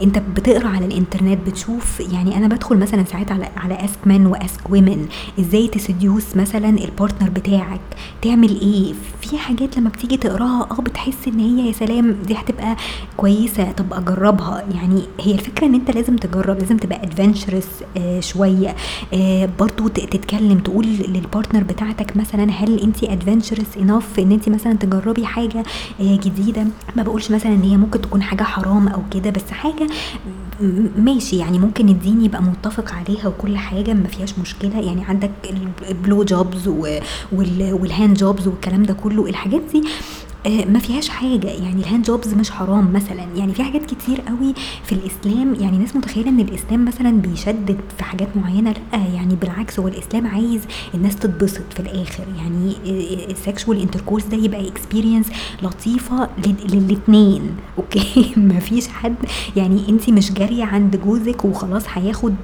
انت 0.01 0.17
بتقرأ 0.35 0.67
على 0.67 0.85
الإنترنت 0.85 1.47
بتشوف 1.47 1.99
يعني 2.13 2.37
أنا 2.37 2.47
بدخل 2.47 2.77
مثلا 2.77 3.03
ساعات 3.03 3.31
على 3.31 3.49
على 3.57 3.85
AskMen 3.85 4.25
و 4.25 4.69
AskWomen 4.69 5.07
إزاي 5.39 5.67
ت 5.67 5.77
seduce 5.77 6.35
مثلا 6.35 6.69
ال 6.69 6.77
partner 6.77 7.29
بتاعك 7.29 7.81
تعمل 8.21 8.61
إيه؟ 8.61 8.93
في 9.21 9.37
حاجات 9.37 9.77
لما 9.77 9.89
بتيجي 9.89 10.17
تقراها 10.17 10.67
آه 10.71 10.81
بتحس 10.81 11.27
إن 11.27 11.39
هي 11.39 11.67
يا 11.67 11.71
سلام 11.71 12.11
دي 12.27 12.33
هتبقى 12.35 12.75
كويسة 13.17 13.71
طب 13.71 13.93
أجربها. 13.93 14.63
يعني 14.75 15.01
هي 15.19 15.31
الفكرة 15.31 15.65
إن 15.67 15.73
أنت 15.75 15.91
لازم 15.91 16.15
تجرب 16.15 16.59
لازم 16.59 16.77
تبقى 16.77 17.03
adventurous 17.03 17.67
آه 17.97 18.19
شوية 18.19 18.75
آه 19.13 19.49
برضو 19.59 19.87
تتكلم 19.87 20.59
تقول 20.59 20.85
لل 20.87 21.04
partner 21.04 21.63
بتاعتك 21.63 22.17
مثلا 22.17 22.51
هل 22.51 22.79
انت 22.79 23.03
adventurous 23.03 23.77
enough 23.77 24.19
إن 24.19 24.31
انت 24.31 24.49
مثلا 24.49 24.73
تجربي 24.73 25.25
حاجة 25.25 25.63
آه 25.99 26.15
جديدة؟ 26.15 26.65
ما 26.95 27.03
بقولش 27.03 27.31
مثلا 27.31 27.53
إن 27.53 27.61
هي 27.63 27.77
ممكن 27.77 28.01
تكون 28.01 28.21
حاجة 28.21 28.43
حرام 28.43 28.87
أو 28.87 29.01
كده 29.11 29.29
بس 29.29 29.51
حاجة 29.51 29.68
حاجة 29.71 29.87
ماشي 30.97 31.37
يعني 31.37 31.59
ممكن 31.59 31.89
الدين 31.89 32.25
يبقى 32.25 32.41
متفق 32.43 32.91
عليها 32.93 33.27
وكل 33.27 33.57
حاجة 33.57 33.93
ما 33.93 34.07
فيهاش 34.07 34.39
مشكله 34.39 34.79
يعني 34.79 35.03
عندك 35.05 35.31
ال 35.89 35.96
blow 35.96 36.23
jobs 36.23 36.67
وال 37.31 37.60
hand 37.60 38.17
jobs 38.17 38.47
والكلام 38.47 38.83
ده 38.83 38.93
كله 38.93 39.25
الحاجات 39.25 39.61
دي 39.71 39.83
ما 40.47 40.79
فيهاش 40.79 41.09
حاجة. 41.09 41.47
يعني 41.47 41.81
ال 41.81 41.86
hand 41.86 42.05
jobs 42.05 42.33
مش 42.33 42.51
حرام 42.51 42.93
مثلا. 42.93 43.25
يعني 43.35 43.53
في 43.53 43.63
حاجات 43.63 43.85
كتير 43.85 44.21
قوي 44.21 44.53
في 44.83 44.91
الإسلام 44.91 45.55
يعني 45.55 45.77
ناس 45.77 45.95
متخيلة 45.95 46.29
إن 46.29 46.39
الإسلام 46.39 46.85
مثلا 46.85 47.11
بيشدد 47.21 47.77
في 47.97 48.03
حاجات 48.03 48.27
معينة. 48.37 48.71
لأ 48.93 48.97
يعني 48.97 49.35
بالعكس 49.35 49.79
هو 49.79 49.87
الإسلام 49.87 50.27
عايز 50.27 50.61
الناس 50.93 51.15
تتبسط 51.15 51.73
في 51.73 51.79
الآخر. 51.79 52.23
يعني 52.37 52.73
ال 53.31 53.38
sexual 53.38 53.81
intercourse 53.81 54.25
ده 54.25 54.37
يبقى 54.37 54.67
experience 54.67 55.27
لطيفة 55.63 56.29
للاتنين. 56.73 57.41
okay؟ 57.77 58.33
مفيش 58.37 58.87
حد. 58.87 59.15
يعني 59.55 59.89
أنت 59.89 60.09
مش 60.09 60.31
جارية 60.33 60.63
عند 60.63 60.95
جوزك 60.95 61.45
وخلاص 61.45 61.83
هياخد 61.93 62.35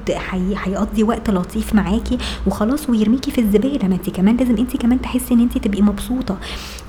هيقضي 0.63 1.03
وقت 1.03 1.29
لطيف 1.29 1.75
معاكي 1.75 2.17
وخلاص 2.47 2.89
ويرميكي 2.89 3.31
في 3.31 3.41
الزبالة. 3.41 3.87
ما 3.87 3.95
أنت 3.95 4.09
كمان 4.09 4.37
لازم 4.37 4.57
أنت 4.57 4.77
كمان 4.77 5.01
تحسي 5.01 5.33
إن 5.33 5.39
أنت 5.39 5.57
تبقي 5.57 5.81
مبسوطة. 5.81 6.37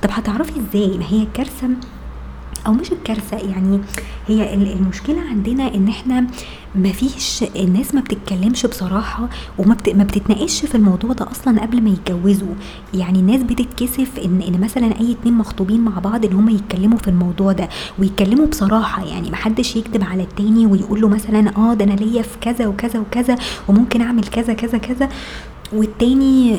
طب 0.01 0.09
هتعرفي 0.11 0.51
إزاي؟ 0.59 0.97
ما 0.97 1.03
هي 1.07 1.23
الكارثه 1.23 1.67
أو 2.67 2.73
مش 2.73 2.91
الكارثة 2.91 3.37
يعني 3.37 3.79
هي 4.27 4.53
المشكلة 4.53 5.21
عندنا 5.29 5.75
إن 5.75 5.87
إحنا 5.87 6.27
ما 6.75 6.91
فيش 6.91 7.43
الناس 7.55 7.95
ما 7.95 8.01
بتتكلمش 8.01 8.65
بصراحة 8.65 9.29
وما 9.57 9.73
بت... 9.73 9.89
ما 9.89 10.03
بتتناقش 10.03 10.65
في 10.65 10.75
الموضوع 10.75 11.13
ده 11.13 11.31
أصلا 11.31 11.61
قبل 11.61 11.81
ما 11.81 11.89
يتجوزوا. 11.89 12.53
يعني 12.93 13.19
الناس 13.19 13.43
بتتكسف 13.43 14.19
إن 14.25 14.41
إن 14.41 14.61
مثلا 14.61 14.99
أي 14.99 15.11
اتنين 15.11 15.33
مخطوبين 15.33 15.81
مع 15.81 15.99
بعض 15.99 16.25
إن 16.25 16.33
هم 16.33 16.49
يتكلموا 16.49 16.97
في 16.97 17.07
الموضوع 17.07 17.51
ده 17.51 17.69
ويتكلموا 17.99 18.45
بصراحة 18.45 19.05
يعني 19.05 19.29
ما 19.29 19.35
حدش 19.35 19.75
يكذب 19.75 20.03
على 20.03 20.23
التاني 20.23 20.65
ويقول 20.65 21.01
له 21.01 21.07
مثلا 21.09 21.57
آه 21.57 21.73
ده 21.73 21.85
أنا 21.85 21.93
ليا 21.93 22.21
في 22.21 22.37
كذا 22.41 22.67
وكذا 22.67 22.99
وكذا 22.99 23.35
وممكن 23.67 24.01
أعمل 24.01 24.23
كذا 24.23 24.53
كذا 24.53 24.77
كذا 24.77 25.09
والتاني 25.73 26.53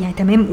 يعني 0.00 0.12
تمام. 0.16 0.48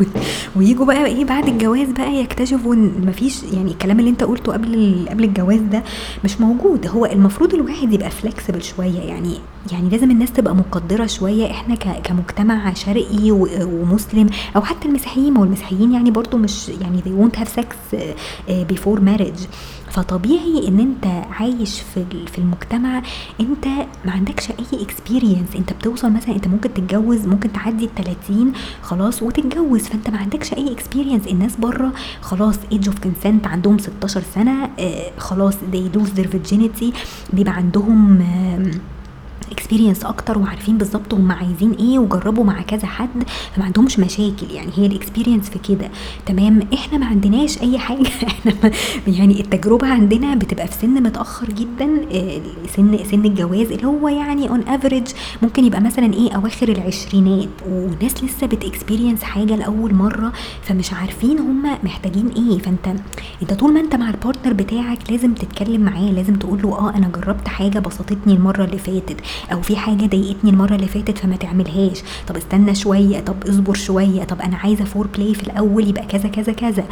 ويجوا 0.56 0.86
بقى 0.86 1.06
إيه 1.06 1.24
بعد 1.24 1.48
الجواز 1.48 1.88
بقى 1.90 2.14
يكتشفوا 2.14 2.74
ان 2.74 3.06
مفيش 3.06 3.42
يعني 3.42 3.70
الكلام 3.70 3.98
اللي 3.98 4.10
انت 4.10 4.24
قلته 4.24 4.52
قبل 4.52 5.06
قبل 5.10 5.24
الجواز 5.24 5.60
ده 5.60 5.82
مش 6.24 6.40
موجود. 6.40 6.86
هو 6.86 7.06
المفروض 7.06 7.54
الواحد 7.54 7.92
يبقى 7.92 8.10
flexible 8.10 8.62
شوية 8.62 9.00
يعني 9.00 9.34
يعني 9.72 9.88
لازم 9.88 10.10
الناس 10.10 10.32
تبقى 10.32 10.54
مقدرة 10.54 11.06
شوية. 11.06 11.50
إحنا 11.50 11.74
كمجتمع 11.74 12.74
شرقي 12.74 13.30
ومسلم 13.30 14.26
أو 14.56 14.62
حتى 14.62 14.88
المسيحيين 14.88 15.32
ما 15.32 15.40
هو 15.40 15.44
المسيحيين 15.44 15.92
يعني 15.92 16.10
برضو 16.10 16.36
مش 16.36 16.68
يعني 16.68 17.02
they 17.02 17.22
won't 17.24 17.38
have 17.40 17.48
sex 17.48 17.96
before 18.72 19.00
marriage. 19.00 19.48
فطبيعي 19.94 20.68
إن 20.68 20.80
أنت 20.80 21.06
عايش 21.30 21.80
في 21.80 22.04
في 22.32 22.38
المجتمع 22.38 23.02
أنت 23.40 23.66
ما 24.04 24.12
عندكش 24.12 24.50
أي 24.50 24.82
experience 24.82 25.48
أنت 25.56 25.72
بتوصل 25.72 26.12
مثلا 26.12 26.34
أنت 26.36 26.48
ممكن 26.48 26.74
تتجوز 26.74 27.26
ممكن 27.26 27.52
تعدي 27.52 27.84
ال 27.84 27.94
30 27.94 28.52
خلاص 28.82 29.22
وتتجوز. 29.22 29.82
فأنت 29.82 30.10
ما 30.10 30.18
عندكش 30.18 30.52
أي 30.52 30.72
experience 30.72 31.26
الناس 31.26 31.56
بره 31.56 31.92
خلاص 32.20 32.54
age 32.72 32.88
of 32.88 32.98
consent 32.98 33.46
عندهم 33.46 33.78
16 33.78 34.22
سنة 34.34 34.70
آه 34.78 35.10
خلاص 35.18 35.54
they 35.54 35.96
lose 35.98 36.18
their 36.20 36.26
virginity. 36.28 36.94
بيبقى 37.32 37.52
عندهم 37.54 38.20
آه 38.20 38.70
experience 39.58 40.04
أكتر 40.04 40.38
وعارفين 40.38 40.78
بالظبط 40.78 41.14
هم 41.14 41.32
عايزين 41.32 41.72
إيه 41.72 41.98
وجربوا 41.98 42.44
مع 42.44 42.62
كذا 42.62 42.86
حد 42.86 43.24
فما 43.56 43.64
عندهمش 43.64 43.98
مشاكل. 43.98 44.50
يعني 44.50 44.70
هي 44.76 44.86
ال 44.86 44.92
experience 44.92 45.50
في 45.50 45.58
كده. 45.58 45.90
تمام؟ 46.26 46.60
إحنا 46.74 46.98
ما 46.98 47.06
عندناش 47.06 47.62
أي 47.62 47.78
حاجة. 47.78 48.08
إحنا 48.28 48.70
يعني 49.06 49.40
التجربة 49.40 49.86
عندنا 49.88 50.34
بتبقى 50.34 50.66
في 50.66 50.74
سن 50.74 51.02
متأخر 51.02 51.46
جدا 51.46 52.06
آه، 52.12 52.40
سن 52.76 52.98
سن 53.10 53.24
الجواز 53.24 53.72
اللي 53.72 53.86
هو 53.86 54.08
يعني 54.08 54.48
on 54.48 54.68
average 54.68 55.06
ممكن 55.42 55.64
يبقى 55.64 55.80
مثلا 55.80 56.12
إيه 56.14 56.32
أواخر 56.32 56.68
العشرينات. 56.68 57.48
وناس 57.68 58.24
لسه 58.24 58.46
بت 58.46 58.59
experience 58.59 59.22
حاجة 59.22 59.56
لأول 59.56 59.94
مرة 59.94 60.32
فمش 60.62 60.92
عارفين 60.92 61.38
هم 61.38 61.62
محتاجين 61.84 62.28
إيه. 62.36 62.58
فأنت 62.58 62.86
أنت 63.42 63.54
طول 63.54 63.72
ما 63.72 63.80
أنت 63.80 63.94
مع 63.96 64.10
ال 64.10 64.15
partner 64.15 64.52
بتاعك 64.52 64.98
لازم 65.10 65.34
تتكلم 65.34 65.80
معاه 65.80 66.10
لازم 66.12 66.34
تقول 66.34 66.62
له 66.62 66.78
آه 66.78 66.90
أنا 66.94 67.08
جربت 67.08 67.48
حاجة 67.48 67.78
بسطتني 67.78 68.34
المرة 68.34 68.64
اللي 68.64 68.78
فاتت. 68.78 69.16
أو 69.52 69.62
في 69.62 69.76
حاجة 69.76 70.06
ضايقتني 70.06 70.50
المرة 70.50 70.74
اللي 70.74 70.86
فاتت 70.86 71.18
فما 71.18 71.36
تعملهاش. 71.36 72.02
طب 72.28 72.36
استنى 72.36 72.74
شوية 72.74 73.20
طب 73.20 73.34
اصبر 73.48 73.74
شوية 73.74 74.24
طب 74.24 74.40
أنا 74.40 74.56
عايزة 74.56 74.84
foreplay 74.84 75.34
في 75.34 75.42
الأول 75.42 75.88
يبقى 75.88 76.06
كذا 76.06 76.28
كذا 76.28 76.52
كذا. 76.52 76.84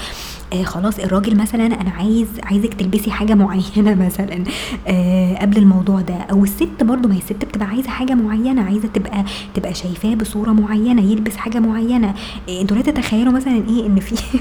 آه 0.52 0.62
خلاص 0.62 0.98
الراجل 0.98 1.36
مثلا 1.36 1.66
أنا 1.66 1.90
عايز 1.90 2.28
عايزك 2.42 2.74
تلبسي 2.74 3.10
حاجة 3.10 3.34
معينة 3.34 3.94
مثلا. 4.06 4.44
آه 4.86 5.36
قبل 5.36 5.56
الموضوع 5.58 6.00
ده. 6.00 6.14
أو 6.14 6.44
الست 6.44 6.82
برضو 6.82 7.08
ما 7.08 7.14
هي 7.14 7.18
الست 7.18 7.44
بتبقى 7.44 7.68
عايزة 7.68 7.90
حاجة 7.90 8.14
معينة 8.14 8.62
عايزة 8.62 8.88
تبقى 8.88 9.24
تبقى 9.54 9.74
شايفاه 9.74 10.14
بصورة 10.14 10.50
معينة 10.50 11.02
يلبس 11.02 11.36
حاجة 11.36 11.58
معينة. 11.58 12.14
آه 12.48 12.60
أنتوا 12.60 12.76
لا 12.76 12.82
تتخيلوا 12.82 13.32
مثلا 13.32 13.62
إيه 13.68 13.86
إن 13.86 14.00
في 14.00 14.16
في, 14.22 14.38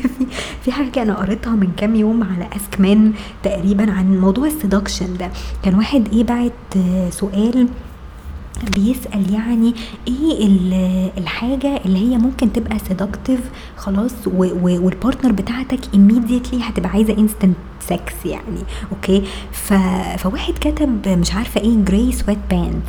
في 0.64 0.72
حاجة 0.72 1.02
أنا 1.04 1.16
قريتها 1.16 1.56
من 1.56 1.72
كام 1.78 1.96
يوم 1.96 2.24
على 2.24 2.48
AskMen 2.56 3.14
تقريبا 3.44 3.92
عن 3.92 4.18
موضوع 4.20 4.48
ال 4.48 4.55
seduction 4.55 5.18
ده. 5.18 5.30
كان 5.64 5.76
واحد 5.76 6.08
إيه 6.14 6.24
بعت 6.24 6.52
آه 6.78 7.10
سؤال 7.10 7.68
بيسأل 8.70 9.34
يعني 9.34 9.74
إيه 10.08 10.48
الحاجة 11.18 11.82
اللي 11.86 12.00
هي 12.12 12.18
ممكن 12.18 12.54
تبقى 12.54 12.80
seductive 12.80 13.40
خلاص 13.78 14.12
وال 14.28 14.51
partner 14.51 15.32
بتاعتك 15.32 15.80
immediately 15.86 16.56
هتبقى 16.62 16.90
عايزة 16.90 17.16
instant 17.16 17.84
سكس 17.88 18.26
يعني 18.26 18.62
okay 18.92 19.24
فواحد 20.18 20.54
كتب 20.62 21.08
مش 21.08 21.34
عارفة 21.34 21.62
إيه 21.62 21.76
gray 21.78 22.12
sweatpants 22.12 22.84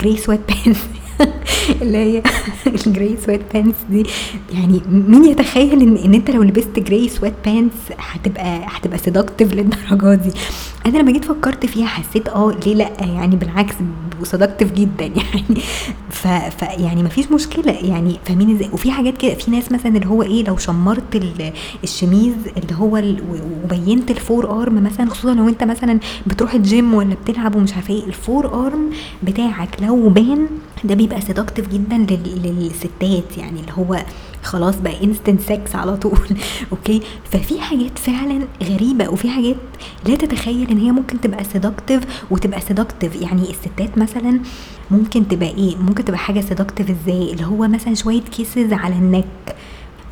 gray 0.00 0.16
sweatpants 0.16 0.78
اللي 1.82 1.98
هي 1.98 2.22
ال 2.66 3.16
gray 3.26 3.40
sweatpants 3.54 3.74
دي. 3.90 4.06
يعني 4.52 4.80
مين 4.88 5.24
يتخيل 5.24 5.82
ان, 5.82 5.96
إن 5.96 6.14
أنت 6.14 6.30
لو 6.30 6.42
لبست 6.42 6.78
gray 6.78 7.08
sweatpants 7.08 7.72
هتبقى 7.98 8.60
هتبقى 8.66 8.98
seductive 8.98 9.54
للدرجة 9.54 10.14
دي. 10.14 10.30
أنا 10.86 10.98
لما 10.98 11.12
جيت 11.12 11.24
فكرت 11.24 11.66
فيها 11.66 11.86
حسيت 11.86 12.28
آه 12.28 12.54
ليه 12.66 12.74
لأ؟ 12.74 12.90
يعني 13.00 13.36
بالعكس 13.36 13.74
و 14.20 14.25
seductive 14.25 14.72
جدا 14.72 15.04
يعني. 15.20 15.60
ف, 16.10 16.26
ف 16.28 16.62
يعني 16.62 17.02
مفيش 17.02 17.30
مشكلة. 17.32 17.72
يعني 17.72 18.16
فاهمين 18.24 18.56
إزاي؟ 18.56 18.68
وفي 18.72 18.90
حاجات 18.90 19.18
كده 19.18 19.34
في 19.34 19.50
ناس 19.50 19.72
مثلا 19.72 19.96
اللي 19.96 20.06
هو 20.06 20.22
إيه 20.22 20.44
لو 20.44 20.56
شمرت 20.56 21.22
الشميز 21.84 22.34
اللي 22.56 22.74
هو 22.74 23.02
وبينت 23.64 24.10
ال 24.10 24.62
forearm 24.62 24.84
مثلا 24.84 25.10
خصوصا 25.10 25.34
لو 25.34 25.48
أنت 25.48 25.64
مثلا 25.64 25.98
بتروح 26.26 26.54
الجيم 26.54 26.94
ولا 26.94 27.14
بتلعب 27.24 27.56
ومش 27.56 27.74
عارفة 27.74 27.94
إيه 27.94 28.04
ال 28.04 28.66
forearm 28.66 28.90
بتاعك 29.22 29.68
لو 29.82 30.08
بان 30.08 30.46
ده 30.84 30.94
بيبقى 31.06 31.20
seductive 31.20 31.68
جدا 31.68 31.96
للستات 32.44 33.38
يعني 33.38 33.60
اللي 33.60 33.72
هو 33.72 34.04
خلاص 34.42 34.76
بقى 34.76 35.04
instant 35.04 35.40
sex 35.40 35.74
على 35.74 35.96
طول 35.96 36.18
okay 36.72 37.02
ففي 37.30 37.60
حاجات 37.60 37.98
فعلا 37.98 38.46
غريبة 38.62 39.08
وفي 39.08 39.30
حاجات 39.30 39.56
لا 40.08 40.16
تتخيل 40.16 40.70
إن 40.70 40.78
هي 40.78 40.90
ممكن 40.90 41.20
تبقى 41.20 41.44
seductive 41.44 42.24
وتبقى 42.30 42.60
seductive 42.60 43.22
يعني 43.22 43.50
الستات 43.50 43.98
مثلا 43.98 44.40
ممكن 44.90 45.28
تبقى 45.28 45.48
إيه؟ 45.48 45.76
ممكن 45.76 46.04
تبقى 46.04 46.18
حاجة 46.18 46.40
seductive 46.40 46.90
إزاي؟ 46.90 47.32
اللي 47.32 47.44
هو 47.46 47.68
مثلا 47.68 47.94
شوية 47.94 48.22
kisses 48.22 48.72
على 48.72 48.94
ال 48.94 49.06
neck 49.06 49.56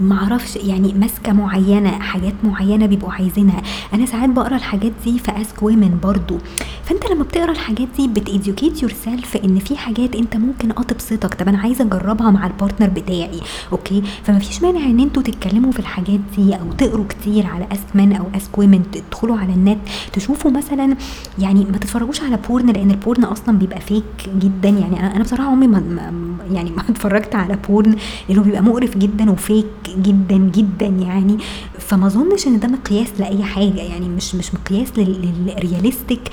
معرفش 0.00 0.56
يعني 0.56 0.92
ماسكة 0.92 1.32
معينة 1.32 1.90
حاجات 1.90 2.34
معينة 2.44 2.86
بيبقوا 2.86 3.12
عايزينها. 3.12 3.62
أنا 3.94 4.06
ساعات 4.06 4.30
بقرأ 4.30 4.56
الحاجات 4.56 4.92
دي 5.04 5.18
في 5.18 5.40
AskWomen 5.40 5.99
برضو. 6.02 6.38
فأنت 6.84 7.10
لما 7.10 7.22
بتقرأ 7.24 7.50
الحاجات 7.52 7.88
دي 7.96 8.08
بت 8.14 8.83
educate 8.83 8.92
yourself 9.04 9.37
إن 9.36 9.58
في 9.58 9.76
حاجات 9.76 10.14
أنت 10.14 10.36
ممكن 10.36 10.70
آه 10.70 10.82
تبسطك 10.82 11.34
طب 11.34 11.48
أنا 11.48 11.58
عايزة 11.58 11.84
أجربها 11.84 12.30
مع 12.30 12.46
ال 12.47 12.52
partner 12.52 12.88
بتاعي. 12.88 13.40
okay؟ 13.73 14.02
فما 14.24 14.38
فيش 14.38 14.62
مانع 14.62 14.80
إن 14.86 15.00
أنتوا 15.00 15.22
تتكلموا 15.22 15.72
في 15.72 15.78
الحاجات 15.78 16.20
دي 16.36 16.54
أو 16.54 16.72
تقروا 16.78 17.04
كتير 17.08 17.46
على 17.46 17.66
AskMen 17.73 18.12
أو 18.12 18.24
AskWomen 18.37 18.83
تدخلوا 18.92 19.36
على 19.36 19.52
النت 19.52 19.78
تشوفوا 20.12 20.50
مثلا 20.50 20.96
يعني 21.38 21.64
ما 21.64 21.78
تتفرجوش 21.78 22.20
على 22.20 22.38
porn 22.49 22.71
لأن 22.70 22.90
ال 22.90 22.97
porn 22.97 23.25
أصلا 23.24 23.58
بيبقى 23.58 23.80
fake 23.80 24.04
جدا. 24.38 24.68
يعني 24.68 25.16
أنا 25.16 25.22
بصراحة 25.22 25.50
عمري 25.50 25.66
ما 25.66 26.12
يعني 26.52 26.70
ما 26.70 26.82
اتفرجت 26.90 27.34
على 27.34 27.58
porn 27.68 27.97
لأنه 28.28 28.42
بيبقى 28.42 28.62
مقرف 28.62 28.98
جدا 28.98 29.30
و 29.30 29.37
fake 29.37 29.64
جدا 29.91 30.37
جدا 30.37 30.87
يعني. 30.87 31.38
فما 31.79 32.07
أظنش 32.07 32.47
إن 32.47 32.61
ده 32.61 32.69
مقياس 32.69 33.09
لأي 33.19 33.43
حاجة 33.45 33.81
يعني 33.81 34.09
مش 34.09 34.35
مش 34.35 34.55
مقياس 34.55 34.88
للرياليستيك 34.99 36.29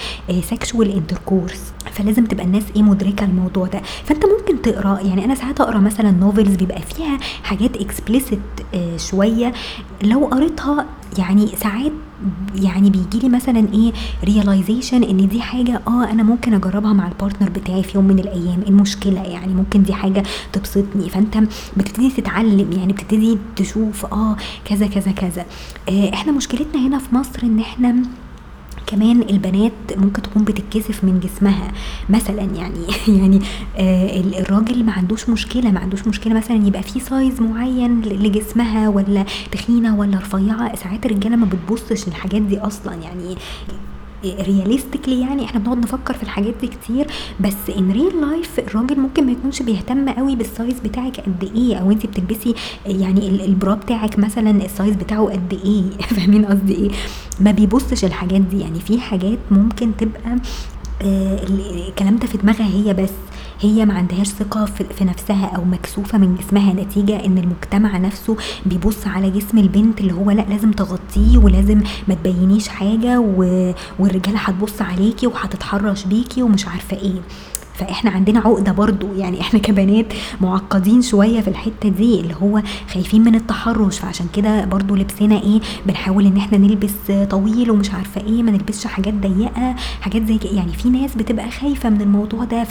سexual 0.51 0.79
انتركورس 0.81 1.61
فلازم 1.91 2.25
تبقى 2.25 2.45
الناس 2.45 2.63
إيه 2.75 2.83
مدركة 2.83 3.23
الموضوع 3.25 3.67
ده. 3.67 3.81
فأنت 4.05 4.23
ممكن 4.25 4.61
تقرأ 4.61 4.99
يعني 5.01 5.25
أنا 5.25 5.35
ساعات 5.35 5.61
أقرأ 5.61 5.79
مثلا 5.79 6.11
novels 6.11 6.55
بيبقى 6.55 6.81
فيها 6.81 7.17
حاجات 7.43 7.77
explicit 7.77 8.39
آه 8.75 8.97
شوية. 8.97 9.53
لو 10.03 10.25
قريتها 10.25 10.85
يعني 11.17 11.47
ساعات 11.47 11.91
يعني 12.55 12.89
بيجي 12.89 13.19
لي 13.19 13.29
مثلا 13.29 13.67
إيه 13.73 13.91
realization 14.23 15.03
إن 15.03 15.27
دي 15.27 15.41
حاجة 15.41 15.81
آه 15.87 16.03
أنا 16.11 16.23
ممكن 16.23 16.53
أجربها 16.53 16.93
مع 16.93 17.07
ال 17.07 17.12
partner 17.13 17.49
بتاعي 17.49 17.83
في 17.83 17.97
يوم 17.97 18.05
من 18.05 18.19
الأيام 18.19 18.61
المشكلة؟ 18.67 19.21
يعني 19.23 19.53
ممكن 19.53 19.83
دي 19.83 19.93
حاجة 19.93 20.23
تبسطني. 20.53 21.09
فأنت 21.09 21.37
بتبتدي 21.77 22.09
تتعلم 22.09 22.71
يعني 22.71 22.93
بتبتدي 22.93 23.37
تشوف 23.55 24.05
آه 24.05 24.35
كذا 24.65 24.87
كذا 24.87 25.11
كذا. 25.11 25.45
آه 25.89 26.13
إحنا 26.13 26.31
مشكلتنا 26.31 26.87
هنا 26.87 26.97
في 26.99 27.15
مصر 27.15 27.39
إن 27.43 27.59
إحنا 27.59 27.95
كمان 28.87 29.21
البنات 29.21 29.71
ممكن 29.97 30.21
تكون 30.21 30.43
بتتكسف 30.43 31.03
من 31.03 31.19
جسمها. 31.19 31.71
مثلا 32.09 32.41
يعني 32.41 32.79
يعني 33.19 33.39
آه 33.77 34.19
الراجل 34.19 34.83
ما 34.83 34.91
عندوش 34.91 35.29
مشكلة 35.29 35.71
ما 35.71 35.79
عندوش 35.79 36.07
مشكلة 36.07 36.33
مثلا 36.33 36.67
يبقى 36.67 36.83
في 36.83 36.99
size 36.99 37.41
معين 37.41 38.01
لجسمها 38.01 38.89
ولا 38.89 39.25
تخينة 39.51 39.95
ولا 39.99 40.17
رفيعة. 40.17 40.75
ساعات 40.75 41.05
الرجالة 41.05 41.35
ما 41.35 41.45
بتبصش 41.45 42.07
للحاجات 42.07 42.41
دي 42.41 42.59
أصلا. 42.59 42.93
يعني 42.95 43.35
realistically 44.25 45.21
يعني 45.21 45.45
إحنا 45.45 45.59
بنقعد 45.59 45.77
نفكر 45.77 46.13
في 46.13 46.23
الحاجات 46.23 46.53
دي 46.61 46.67
كتير 46.67 47.07
بس 47.39 47.69
in 47.77 47.91
real 47.91 48.21
life 48.21 48.59
الراجل 48.59 48.99
ممكن 48.99 49.25
ما 49.25 49.31
يكونش 49.31 49.61
بيهتم 49.61 50.09
قوي 50.09 50.35
بال 50.35 50.50
size 50.50 50.79
بتاعك 50.79 51.19
قد 51.19 51.51
إيه 51.55 51.75
أو 51.75 51.91
انت 51.91 52.05
بتلبسي 52.05 52.55
يعني 52.85 53.45
ال 53.45 53.53
bra 53.53 53.75
بتاعك 53.75 54.19
مثلا 54.19 54.65
ال 54.65 54.71
size 54.71 54.95
بتاعه 54.95 55.25
قد 55.25 55.59
إيه 55.65 55.83
فاهمين 56.15 56.45
قصدي 56.45 56.75
إيه؟ 56.75 56.89
ما 57.39 57.51
بيبصش 57.51 58.05
الحاجات 58.05 58.41
دي 58.41 58.59
يعني 58.59 58.79
في 58.79 58.99
حاجات 58.99 59.39
ممكن 59.51 59.97
تبقى 59.97 60.37
آه 61.01 61.43
الكلام 61.43 62.15
ده 62.15 62.27
في 62.27 62.37
دماغها 62.37 62.65
هي 62.65 62.93
بس. 62.93 63.09
هي 63.61 63.85
ما 63.85 63.93
عندهاش 63.93 64.27
ثقة 64.27 64.65
في 64.65 65.05
نفسها 65.05 65.45
أو 65.45 65.63
مكسوفة 65.63 66.17
من 66.17 66.35
جسمها 66.35 66.73
نتيجة 66.73 67.25
إن 67.25 67.37
المجتمع 67.37 67.97
نفسه 67.97 68.37
بيبص 68.65 69.07
على 69.07 69.29
جسم 69.29 69.57
البنت 69.57 70.01
اللي 70.01 70.13
هو 70.13 70.31
لأ 70.31 70.41
لازم 70.49 70.71
تغطيه 70.71 71.37
ولازم 71.37 71.81
ما 72.07 72.13
تبينيش 72.15 72.67
حاجة 72.67 73.19
والرجالة 73.99 74.39
هتبص 74.39 74.81
عليكي 74.81 75.27
وهتتحرش 75.27 76.03
بيكي 76.03 76.41
ومش 76.43 76.67
عارفة 76.67 76.97
إيه. 76.97 77.21
فإحنا 77.81 78.11
عندنا 78.11 78.39
عقدة 78.39 78.71
برضو. 78.71 79.07
يعني 79.17 79.41
إحنا 79.41 79.59
كبنات 79.59 80.05
معقدين 80.41 81.01
شوية 81.01 81.41
في 81.41 81.47
الحتة 81.47 81.89
دي 81.89 82.19
اللي 82.19 82.35
هو 82.41 82.61
خايفين 82.93 83.23
من 83.23 83.35
التحرش. 83.35 83.99
فعشان 83.99 84.25
كده 84.35 84.65
برضو 84.65 84.95
لبسنا 84.95 85.41
إيه 85.41 85.59
بنحاول 85.85 86.25
إن 86.25 86.37
إحنا 86.37 86.57
نلبس 86.57 86.91
طويل 87.29 87.71
ومش 87.71 87.91
عارفة 87.91 88.21
إيه 88.21 88.43
ما 88.43 88.51
نلبسش 88.51 88.87
حاجات 88.87 89.13
ضيقة 89.13 89.75
حاجات 90.01 90.25
زي 90.27 90.39
يعني 90.43 90.73
في 90.73 90.89
ناس 90.89 91.15
بتبقى 91.15 91.51
خايفة 91.51 91.89
من 91.89 92.01
الموضوع 92.01 92.43
ده. 92.43 92.67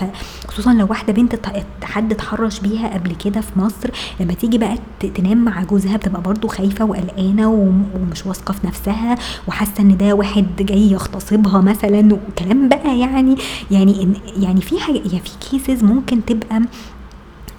خصوصا 0.49 0.73
لو 0.75 0.87
واحدة 0.90 1.12
بنت 1.12 1.35
حد 1.83 2.12
اتحرش 2.12 2.61
بيها 2.61 2.88
قبل 2.95 3.14
كده 3.14 3.40
في 3.40 3.59
مصر 3.59 3.90
لما 4.21 4.33
تيجي 4.35 4.59
بقى 4.59 4.79
تنام 5.14 5.45
مع 5.45 5.62
جوزها 5.62 5.97
بتبقى 5.97 6.23
برضو 6.23 6.49
خايفة 6.49 6.85
وقلقانة 6.85 7.49
ومش 7.49 8.26
واثقة 8.26 8.52
في 8.52 8.67
نفسها 8.67 9.17
وحاسة 9.49 9.73
إن 9.81 9.97
ده 9.97 10.12
واحد 10.14 10.47
جاي 10.61 10.90
يغتصبها 10.90 11.61
مثلا. 11.61 12.19
وكلام 12.29 12.69
بقى 12.69 12.99
يعني 12.99 13.37
يعني 13.71 14.09
يعني 14.37 14.61
في 14.61 14.81
حاجة 14.81 15.00
يعني 15.04 15.21
في 15.21 15.30
cases 15.50 15.85
ممكن 15.85 16.25
تبقى 16.25 16.61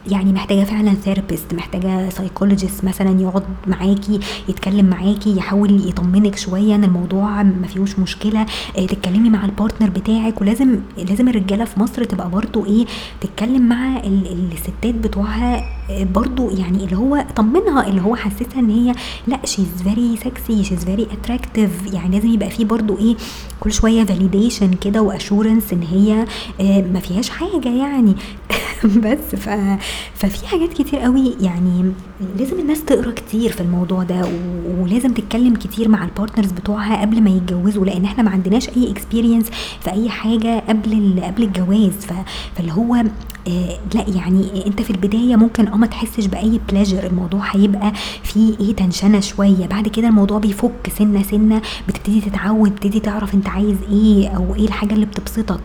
يعني 0.07 0.33
محتاجة 0.33 0.63
فعلا 0.63 0.93
therapist 0.93 1.53
محتاجة 1.53 2.10
psychologist 2.10 2.84
مثلا 2.86 3.21
يقعد 3.21 3.43
معاكي 3.67 4.19
يتكلم 4.50 4.86
معاكي 4.86 5.38
يحاول 5.38 5.89
يطمنك 5.89 6.36
شوية 6.38 6.75
إن 6.75 6.83
الموضوع 6.83 7.43
ما 7.43 7.67
فيهوش 7.67 8.00
مشكلة 8.00 8.41
آه 8.77 8.86
تتكلمي 8.86 9.29
مع 9.29 9.45
ال 9.46 9.51
partner 9.51 9.89
بتاعك. 9.89 10.41
ولازم 10.41 10.79
لازم 10.98 11.27
الرجالة 11.29 11.65
في 11.65 11.79
مصر 11.79 12.03
تبقى 12.03 12.29
برضو 12.29 12.65
إيه 12.65 12.86
تتكلم 13.22 13.70
مع 13.70 13.98
الستات 14.05 14.96
بتوعها 14.96 15.63
برضو 15.89 16.50
يعني 16.50 16.83
اللي 16.83 16.98
هو 16.98 17.25
طمنها 17.35 17.87
اللي 17.87 18.01
هو 18.01 18.15
حسسها 18.15 18.59
إن 18.59 18.70
هي 18.70 18.94
لا 19.27 19.39
she's 19.46 19.68
very 19.83 20.18
sexy 20.18 20.64
she's 20.64 20.85
very 20.85 21.07
attractive 21.11 21.94
يعني 21.94 22.15
لازم 22.15 22.29
يبقى 22.29 22.50
فيه 22.50 22.65
برضو 22.65 22.98
إيه 22.98 23.15
كل 23.59 23.72
شوية 23.72 24.03
validation 24.03 24.74
كده 24.74 25.01
و 25.01 25.09
assurance 25.09 25.74
إن 25.74 25.83
هي 25.83 26.25
آه 26.61 26.81
ما 26.81 27.00
فيهاش 27.00 27.29
حاجة 27.29 27.70
يعني. 27.70 28.15
بس 29.03 29.35
ف 29.35 29.50
ففي 30.15 30.48
حاجات 30.48 30.74
كتير 30.74 31.00
قوي 31.00 31.35
يعني 31.41 31.91
لازم 32.37 32.59
الناس 32.59 32.85
تقرأ 32.85 33.11
كتير 33.11 33.51
في 33.51 33.61
الموضوع 33.61 34.03
ده 34.03 34.29
ولازم 34.79 35.13
تتكلم 35.13 35.53
كتير 35.55 35.89
مع 35.89 36.03
ال 36.03 36.09
partners 36.09 36.51
بتوعها 36.51 37.01
قبل 37.01 37.22
ما 37.22 37.29
يتجوزوا 37.29 37.85
لأن 37.85 38.05
إحنا 38.05 38.24
ما 38.24 38.29
عندناش 38.31 38.70
أي 38.70 38.91
experience 38.92 39.46
في 39.81 39.91
أي 39.91 40.09
حاجة 40.09 40.63
قبل 40.70 41.22
قبل 41.24 41.44
الجواز. 41.44 41.94
فاللي 42.55 42.72
هو 42.72 43.03
آه 43.48 43.77
لا 43.96 44.06
يعني 44.16 44.66
انت 44.68 44.82
في 44.82 44.90
البداية 44.90 45.36
ممكن 45.36 45.68
آه 45.68 45.75
ما 45.77 45.88
تحسش 45.88 46.25
بأي 46.25 46.60
pleasure 46.70 47.03
الموضوع 47.08 47.42
هيبقى 47.51 47.92
فيه 48.24 48.60
إيه 48.60 48.75
tension 48.75 49.20
شوية. 49.20 49.68
بعد 49.68 49.88
كده 49.88 50.08
الموضوع 50.08 50.40
بيفك 50.40 50.90
سنة 50.98 51.24
سنة 51.24 51.62
بتبتدي 51.88 52.22
تتعود 52.22 52.72
بتبتدي 52.75 53.00
تعرف 53.00 53.34
انت 53.34 53.48
عايز 53.50 53.77
إيه 53.92 54.27
أو 54.30 54.56
إيه 54.56 54.66
الحاجة 54.68 54.94
اللي 54.94 55.06
بتبسطك. 55.06 55.62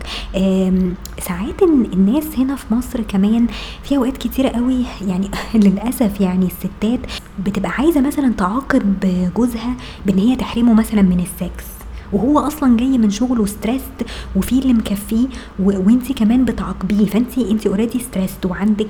ساعات 1.21 1.61
الناس 1.93 2.25
هنا 2.37 2.55
في 2.55 2.73
مصر 2.73 3.01
كمان 3.01 3.47
في 3.83 3.97
أوقات 3.97 4.17
كتيره 4.17 4.49
قوي 4.49 4.83
يعني 5.07 5.29
للأسف 5.63 6.21
يعني 6.21 6.45
الستات 6.45 6.99
بتبقى 7.45 7.71
عايزة 7.71 8.01
مثلا 8.01 8.33
تعاقب 8.33 8.95
جوزها 9.35 9.75
بإن 10.05 10.17
هي 10.19 10.35
تحرمه 10.35 10.73
مثلا 10.73 11.01
من 11.01 11.19
السكس 11.19 11.76
وهو 12.13 12.39
أصلا 12.39 12.77
جاي 12.77 12.97
من 12.97 13.09
شغله 13.09 13.45
stressed 13.45 14.03
وفي 14.35 14.59
اللي 14.59 14.73
مكفيه 14.73 15.27
وانت 15.59 16.11
كمان 16.11 16.45
بتعاقبيه. 16.45 17.05
فانت 17.05 17.37
انت 17.37 17.67
already 17.67 17.99
stressed 17.99 18.45
وعندك 18.45 18.87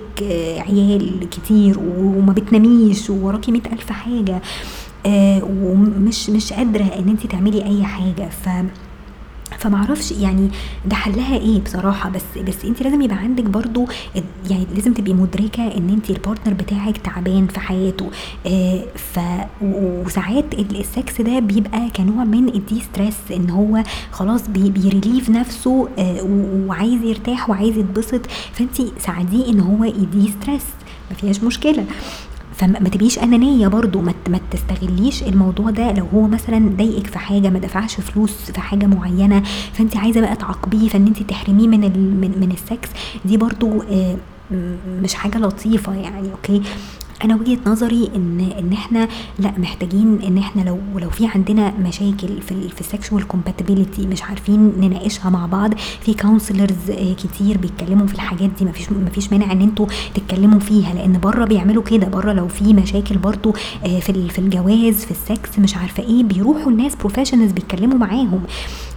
عيال 0.68 1.30
كتير 1.30 1.80
وما 1.80 2.34
بتناميش 2.34 3.10
ووراكي 3.10 3.52
مئة 3.52 3.74
ألف 3.74 3.92
حاجة 3.92 4.42
آه 5.06 5.44
ومش 5.44 6.30
مش 6.30 6.54
قادرة 6.54 6.84
إن 6.84 7.10
انت 7.10 7.26
تعملي 7.28 7.66
أي 7.66 7.84
حاجة. 7.84 8.30
ف 8.30 8.50
فمعرفش 9.58 10.12
يعني 10.12 10.50
ده 10.86 10.96
حلها 10.96 11.38
إيه 11.38 11.62
بصراحة. 11.62 12.10
بس 12.10 12.38
بس 12.48 12.66
انت 12.66 12.82
لازم 12.84 13.02
يبقى 13.02 13.18
عندك 13.18 13.44
برضو 13.44 13.88
يعني 14.50 14.68
لازم 14.76 14.94
تبقي 14.94 15.14
مدركة 15.14 15.64
ان 15.78 15.90
انت 15.90 16.10
ال 16.10 16.15
partner 16.15 16.54
بتاعك 16.54 16.98
تعبان 16.98 17.48
في 17.48 17.60
حياته. 17.60 18.10
آه 18.48 18.84
ف 18.96 19.20
وساعات 19.62 20.54
السكس 20.54 21.22
ده 21.22 21.40
بيبقى 21.40 21.90
كنوع 21.96 22.24
من 22.24 22.48
ال 22.50 22.80
de-stress 22.82 23.18
ان 23.32 23.50
هو 23.50 23.84
خلاص 24.12 24.48
بي 24.48 24.70
بي 24.70 24.83
relieve 24.83 25.30
نفسه 25.30 25.90
آه 26.00 26.22
وعايز 26.68 27.02
يرتاح 27.04 27.50
وعايز 27.50 27.78
يتبسط. 27.78 28.22
فانت 28.54 28.76
ساعديه 29.00 29.50
ان 29.50 29.60
هو 29.60 29.84
ي 29.84 30.32
de-stress. 30.42 30.64
ما 31.12 31.16
فيهاش 31.16 31.44
مشكلة. 31.44 31.86
فما 32.58 32.90
تبقيش 32.90 33.20
أنانية 33.20 33.68
برضو 33.68 34.02
ما 34.02 34.40
تستغليش 34.52 35.24
الموضوع 35.24 35.70
ده. 35.70 35.92
لو 35.92 36.06
هو 36.14 36.28
مثلا 36.28 36.70
ضايقك 36.78 37.08
في 37.08 37.20
حاجة 37.20 37.50
ما 37.50 37.60
دفعش 37.60 37.96
فلوس 37.96 38.32
في 38.52 38.62
حاجة 38.62 38.86
معينة 38.86 39.44
فأنت 39.74 39.98
عايزة 39.98 40.22
بقى 40.22 40.36
تعاقبيه 40.36 40.90
فإن 40.90 41.08
أنت 41.08 41.24
تحرميه 41.24 41.68
من 41.68 41.80
من, 42.22 42.32
من 42.40 42.52
السكس 42.52 42.90
دي 43.26 43.38
برضو 43.38 43.84
آه 43.92 44.16
مش 45.02 45.14
حاجة 45.14 45.38
لطيفة 45.38 45.94
يعني 45.94 46.32
okay؟ 46.32 46.62
أنا 47.24 47.36
وجهة 47.36 47.58
نظري 47.68 48.10
إن 48.16 48.52
إن 48.60 48.74
إحنا 48.74 49.08
لأ 49.40 49.54
محتاجين 49.58 50.20
إن 50.28 50.38
إحنا 50.38 50.62
لو 50.62 50.80
لو 50.96 51.10
في 51.10 51.28
عندنا 51.28 51.74
مشاكل 51.80 52.42
في 52.42 52.70
في 52.70 52.82
ال 52.82 52.88
sexual 52.88 53.28
compatibility 53.28 54.08
مش 54.08 54.24
عارفين 54.24 54.74
نناقشها 54.80 55.30
مع 55.30 55.46
بعض. 55.46 55.74
في 56.02 56.14
counselors 56.14 56.92
كتير 57.24 57.58
بيتكلموا 57.58 58.08
في 58.08 58.14
الحاجات 58.14 58.50
دي 58.60 58.66
مفيش 58.66 58.92
مفيش 58.92 59.32
مانع 59.32 59.52
إن 59.52 59.62
أنتوا 59.62 59.86
تتكلموا 60.16 60.60
فيها 60.60 60.94
لأن 60.94 61.20
بره 61.20 61.46
بيعملوا 61.46 61.84
كده. 61.84 62.08
بره 62.08 62.34
لو 62.34 62.48
في 62.48 62.74
مشاكل 62.74 63.18
برضو 63.18 63.52
في 63.84 64.30
في 64.30 64.40
الجواز 64.40 64.96
في 65.06 65.12
السكس 65.12 65.60
مش 65.60 65.78
عارفة 65.78 66.04
إيه 66.04 66.24
بيروحوا 66.24 66.72
الناس 66.72 66.96
professionals 66.96 67.52
بيتكلموا 67.52 67.98
معاهم. 67.98 68.44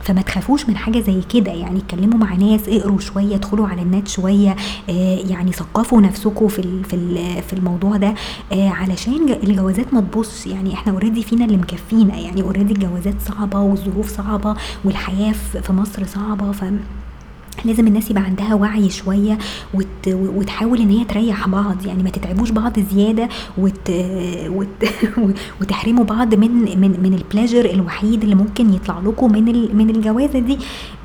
فما 0.02 0.22
تخافوش 0.22 0.68
من 0.68 0.76
حاجة 0.76 1.00
زي 1.00 1.20
كده 1.34 1.52
يعني 1.52 1.78
اتكلموا 1.78 2.18
مع 2.18 2.34
ناس 2.34 2.68
اقروا 2.68 2.98
شوية 3.00 3.34
ادخلوا 3.36 3.68
على 3.68 3.82
النت 3.82 4.08
شوية 4.08 4.56
آه 4.88 5.18
يعني 5.28 5.52
ثقفوا 5.52 6.00
نفسكم 6.00 6.48
في 6.48 6.82
في 6.82 7.42
في 7.42 7.52
الموضوع 7.52 7.96
ده 7.96 8.14
آه 8.52 8.68
علشان 8.68 9.28
الجوازات 9.42 9.94
ما 9.94 10.00
تبوظ 10.00 10.46
يعني 10.46 10.74
إحنا 10.74 10.92
already 10.92 11.22
فينا 11.22 11.44
اللي 11.44 11.56
مكفينا 11.56 12.16
يعني 12.16 12.42
already 12.42 12.72
الجوازات 12.72 13.14
صعبة 13.28 13.60
والظروف 13.60 14.16
صعبة 14.16 14.54
والحياة 14.84 15.32
في 15.62 15.72
مصر 15.72 16.06
صعبة 16.06 16.52
ف 16.52 16.64
لازم 17.64 17.86
الناس 17.86 18.10
يبقى 18.10 18.22
عندها 18.22 18.54
وعي 18.54 18.90
شوية 18.90 19.38
وت... 19.74 19.86
وتحاول 20.08 20.80
إن 20.80 20.90
هي 20.90 21.04
تريح 21.04 21.48
بعض. 21.48 21.86
يعني 21.86 22.02
ما 22.02 22.10
تتعبوش 22.10 22.50
بعض 22.50 22.80
زيادة 22.94 23.28
وت... 23.58 23.90
وت... 24.56 24.68
وتحرموا 25.60 26.04
بعض 26.04 26.34
من 26.34 26.50
من 26.80 27.00
من 27.02 27.14
ال 27.14 27.20
pleasure 27.20 27.64
الوحيد 27.64 28.22
اللي 28.22 28.34
ممكن 28.34 28.74
يطلع 28.74 28.98
لكم 28.98 29.32
من 29.32 29.48
ال... 29.48 29.76
من 29.76 29.90
الجوازة 29.90 30.38
دي. 30.38 30.58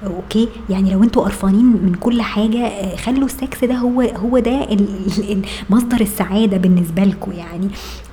okay؟ 0.06 0.48
يعني 0.70 0.94
لو 0.94 1.04
أنتوا 1.04 1.24
قرفانين 1.24 1.66
من 1.66 1.94
كل 2.00 2.22
حاجة 2.22 2.68
آه، 2.68 2.96
خلوا 2.96 3.26
السكس 3.26 3.64
ده 3.66 3.76
هو 3.76 4.02
هو 4.02 4.40
ده 4.40 4.64
ال... 4.74 5.42
مصدر 5.70 6.02
السعادة 6.02 6.58
بالنسبة 6.58 7.04
لكم 7.04 7.32
يعني. 7.32 7.68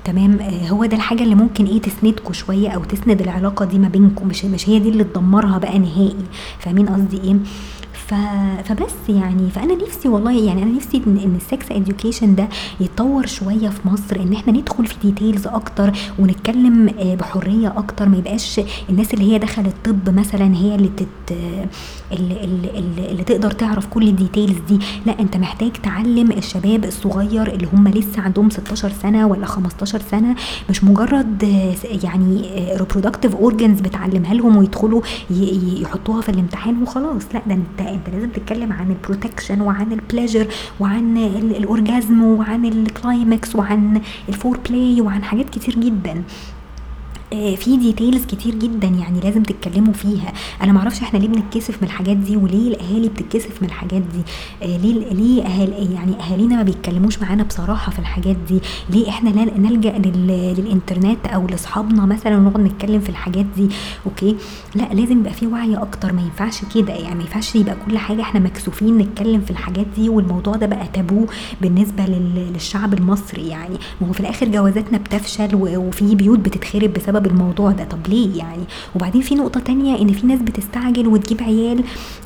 تمام؟ 0.05 0.39
آه، 0.41 0.69
هو 0.69 0.85
ده 0.85 0.97
الحاجة 0.97 1.23
اللي 1.23 1.35
ممكن 1.35 1.65
إيه 1.67 1.81
تسندكوا 1.81 2.33
شوية 2.33 2.69
أو 2.69 2.85
تسند 2.85 3.21
العلاقة 3.23 3.65
دي 3.65 3.79
ما 3.79 3.89
بينكم. 3.89 4.29
مش 4.29 4.45
مش 4.45 4.69
هي 4.69 4.79
دي 4.79 4.89
اللي 4.89 5.05
تدمرها 5.05 5.59
بقى 5.59 5.79
نهائي. 5.79 6.17
فاهمين 6.59 6.89
قصدي 6.89 7.21
إيه؟ 7.25 7.37
فبس 8.65 8.95
يعني 9.09 9.51
فأنا 9.51 9.75
نفسي 9.75 10.09
والله 10.09 10.33
يعني 10.47 10.63
أنا 10.63 10.73
نفسي 10.73 10.97
إن, 11.07 11.19
إن 11.25 11.37
ال 11.37 11.45
sex 11.45 11.71
education 11.73 12.35
ده 12.35 12.49
يتطور 12.81 13.27
شوية 13.27 13.69
في 13.69 13.89
مصر 13.89 14.17
إن 14.21 14.33
إحنا 14.33 14.53
ندخل 14.53 14.87
في 14.87 14.95
details 15.03 15.47
أكتر 15.47 15.93
ونتكلم 16.19 16.89
آه، 16.99 17.15
بحرية 17.15 17.69
أكتر 17.77 18.09
ما 18.09 18.17
يبقاش 18.17 18.61
الناس 18.91 19.15
اللي 19.15 19.33
هي 19.33 19.39
دخلت 19.39 19.75
طب 19.85 20.15
مثلا 20.19 20.55
هي 20.57 20.75
اللي 20.75 20.91
تت 20.97 21.35
اللي, 22.13 22.45
اللي, 22.45 22.71
اللي, 22.79 23.11
اللي 23.11 23.25
تقدر 23.25 23.51
تعرف 23.51 23.87
كل 23.87 24.09
ال 24.09 24.15
details 24.15 24.59
دي. 24.69 24.79
لا 25.07 25.21
انت 25.21 25.37
محتاج 25.37 25.73
تعلم 25.73 26.33
الشباب 26.33 26.85
الصغير 26.85 27.53
اللي 27.55 27.69
هم 27.73 27.89
لسه 27.89 28.23
عندهم 28.23 28.51
16 28.51 28.93
سنة 29.03 29.27
ولا 29.27 29.47
15 29.47 30.01
سنة. 30.11 30.35
مش 30.71 30.85
مجرد 30.85 31.43
يعني 32.05 32.49
reproductive 32.77 33.37
organs 33.37 33.81
بتعلمها 33.81 34.35
لهم 34.35 34.57
ويدخلوا 34.57 35.03
يحطوها 35.81 36.21
في 36.21 36.29
الامتحان 36.29 36.83
وخلاص. 36.83 37.23
لا 37.35 37.43
ده 37.47 37.55
انت 37.55 37.81
انت 37.89 38.09
لازم 38.15 38.29
تتكلم 38.31 38.73
عن 38.73 38.91
ال 38.91 38.97
protection 38.97 39.61
وعن 39.61 39.93
ال 39.93 39.99
pleasure 39.99 40.47
وعن 40.81 41.17
ال- 41.17 41.57
ال 41.57 41.66
orgasm 41.66 42.23
وعن 42.23 42.65
ال 42.65 42.78
climax 42.78 43.57
وعن 43.57 44.01
ال 44.29 44.59
foreplay 44.69 45.01
وعن 45.01 45.25
حاجات 45.25 45.51
كتير 45.51 45.75
جدا. 45.79 46.23
آه، 47.33 47.55
في 47.55 47.77
details 47.77 48.25
كتير 48.27 48.55
جدا 48.55 48.89
يعني 48.89 49.21
لازم 49.21 49.43
تتكلموا 49.43 49.93
فيها. 49.93 50.33
أنا 50.63 50.73
معرفش 50.73 51.03
إحنا 51.03 51.19
ليه 51.19 51.29
بنتكسف 51.29 51.77
من 51.83 51.89
الحاجات 51.89 52.17
دي 52.17 52.37
وليه 52.37 52.69
الأهالي 52.69 53.09
بتتكسف 53.09 53.63
من 53.63 53.69
الحاجات 53.69 54.03
دي. 54.03 54.23
آه، 54.63 54.77
ليه 54.77 55.13
ليه 55.15 55.43
أهل 55.45 55.73
يعني 55.93 56.13
أهالينا 56.21 56.57
ما 56.57 56.63
بيتكلموش 56.63 57.19
معانا 57.23 57.43
بصراحة 57.43 57.93
في 57.93 57.99
الحاجات 57.99 58.37
دي؟ 58.49 58.59
ليه 58.91 59.09
إحنا 59.09 59.31
نلجأ 59.59 59.99
لل- 59.99 60.55
للإنترنت 60.59 61.27
أو 61.27 61.47
لأصحابنا 61.47 62.07
مثلا 62.07 62.37
ونقعد 62.37 62.61
نتكلم 62.61 63.01
في 63.01 63.09
الحاجات 63.09 63.47
دي؟ 63.57 63.69
أوكي؟ 64.07 64.37
لا 64.75 64.89
لازم 64.95 65.19
يبقى 65.21 65.33
في 65.33 65.47
وعي 65.47 65.77
أكتر. 65.77 66.13
ما 66.13 66.23
ينفعش 66.23 66.61
كده. 66.75 66.93
يعني 66.93 67.15
ما 67.15 67.21
ينفعش 67.23 67.55
يبقى 67.57 67.77
كل 67.87 67.99
حاجة 67.99 68.23
إحنا 68.23 68.41
مكسوفين 68.41 68.99
نتكلم 68.99 69.41
في 69.41 69.51
الحاجات 69.51 69.87
دي 69.97 70.09
والموضوع 70.09 70.57
ده 70.57 70.67
بقى 70.67 70.87
تابو 70.93 71.27
بالنسبة 71.61 72.05
لل- 72.05 72.53
للشعب 72.53 72.95
المصري 72.95 73.49
يعني. 73.49 73.77
ما 74.01 74.09
هو 74.09 74.13
في 74.13 74.21
الآخر 74.21 74.49
جوازاتنا 74.49 74.99
بتفشل 74.99 75.49
وفي 75.55 76.15
بيوت 76.15 76.39
بتتخرب 76.39 76.93
بسبب 76.93 77.22
الموضوع 77.27 77.71
ده. 77.71 77.85
طب 77.85 77.99
ليه 78.09 78.39
يعني؟ 78.39 78.63
وبعدين 78.95 79.23
في 79.23 79.35
نقطة 79.35 79.61
تانية 79.61 79.99
إن 80.03 80.13
في 80.13 80.27
ناس 80.27 80.41
بتستعجل 80.43 81.07
وتجيب 81.09 81.43
عيال 81.43 81.85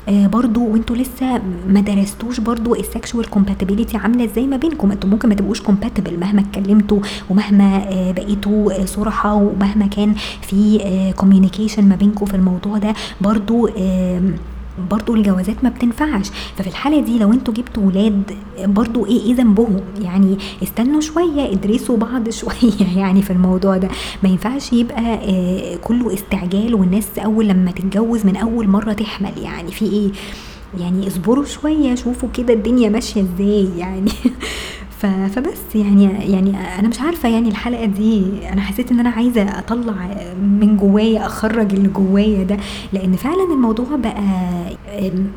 آه 0.09 0.27
برضو 0.27 0.65
وانتوا 0.67 0.95
لسه 0.95 1.41
ما 1.69 1.79
درستوش 1.79 2.39
برضو 2.39 2.75
ال 2.75 2.83
sexual 2.83 3.29
compatibility 3.29 3.97
عاملة 3.97 4.25
إزاي 4.25 4.47
ما 4.47 4.57
بينكم؟ 4.57 4.91
أنتوا 4.91 5.09
ممكن 5.09 5.29
ما 5.29 5.35
تبقوش 5.35 5.61
compatible 5.61 6.19
مهما 6.19 6.41
اتكلمتوا 6.41 6.99
ومهما 7.29 7.77
آه 7.89 8.11
بقيتوا 8.11 8.81
آه 8.81 8.85
صرحه 8.85 9.33
ومهما 9.33 9.87
كان 9.87 10.13
في 10.41 10.79
communication 11.17 11.89
ما 11.89 11.95
بينكم 11.95 12.25
في 12.25 12.35
الموضوع 12.35 12.77
ده. 12.77 12.93
برضو 13.21 13.69
برضو 14.91 15.15
الجوازات 15.15 15.63
ما 15.63 15.69
بتنفعش. 15.69 16.29
ففي 16.57 16.67
الحالة 16.67 16.99
دي 17.01 17.19
لو 17.19 17.33
أنتوا 17.33 17.53
جبتوا 17.53 17.83
ولاد 17.83 18.31
برضو 18.63 19.05
إيه 19.05 19.21
إيه 19.21 19.35
ذنبهم؟ 19.35 19.79
يعني 20.01 20.37
استنوا 20.63 21.01
شوية 21.01 21.51
ادرسوا 21.51 21.97
بعض 21.97 22.29
شوية 22.39 22.97
يعني 22.97 23.21
في 23.21 23.33
الموضوع 23.33 23.77
ده. 23.77 23.89
ما 24.23 24.29
ينفعش 24.29 24.73
يبقى 24.73 25.01
آه 25.13 25.75
كله 25.75 26.13
استعجال 26.13 26.75
والناس 26.75 27.07
أول 27.19 27.47
لما 27.47 27.71
تتجوز 27.71 28.25
من 28.25 28.35
أول 28.35 28.67
مرة 28.67 28.93
تحمل. 28.93 29.37
يعني 29.41 29.71
في 29.71 29.85
إيه؟ 29.85 30.09
يعني 30.79 31.07
اصبروا 31.07 31.45
شوية 31.45 31.95
شوفوا 31.95 32.29
كده 32.33 32.53
الدنيا 32.53 32.89
ماشية 32.89 33.21
إزاي 33.21 33.69
يعني. 33.77 34.11
فبس 35.01 35.75
يعني 35.75 36.03
يعني 36.03 36.79
أنا 36.79 36.87
مش 36.87 36.99
عارفة 37.01 37.29
يعني 37.29 37.49
الحلقة 37.49 37.85
دي 37.85 38.23
أنا 38.49 38.61
حسيت 38.61 38.91
إن 38.91 38.99
أنا 38.99 39.09
عايزة 39.09 39.59
أطلع 39.59 39.93
من 40.41 40.77
جوايا 40.77 41.25
أخرج 41.25 41.73
اللي 41.73 41.87
جوايا 41.87 42.43
ده 42.43 42.57
لأن 42.93 43.11
فعلا 43.15 43.43
الموضوع 43.53 43.85
بقى 43.95 44.21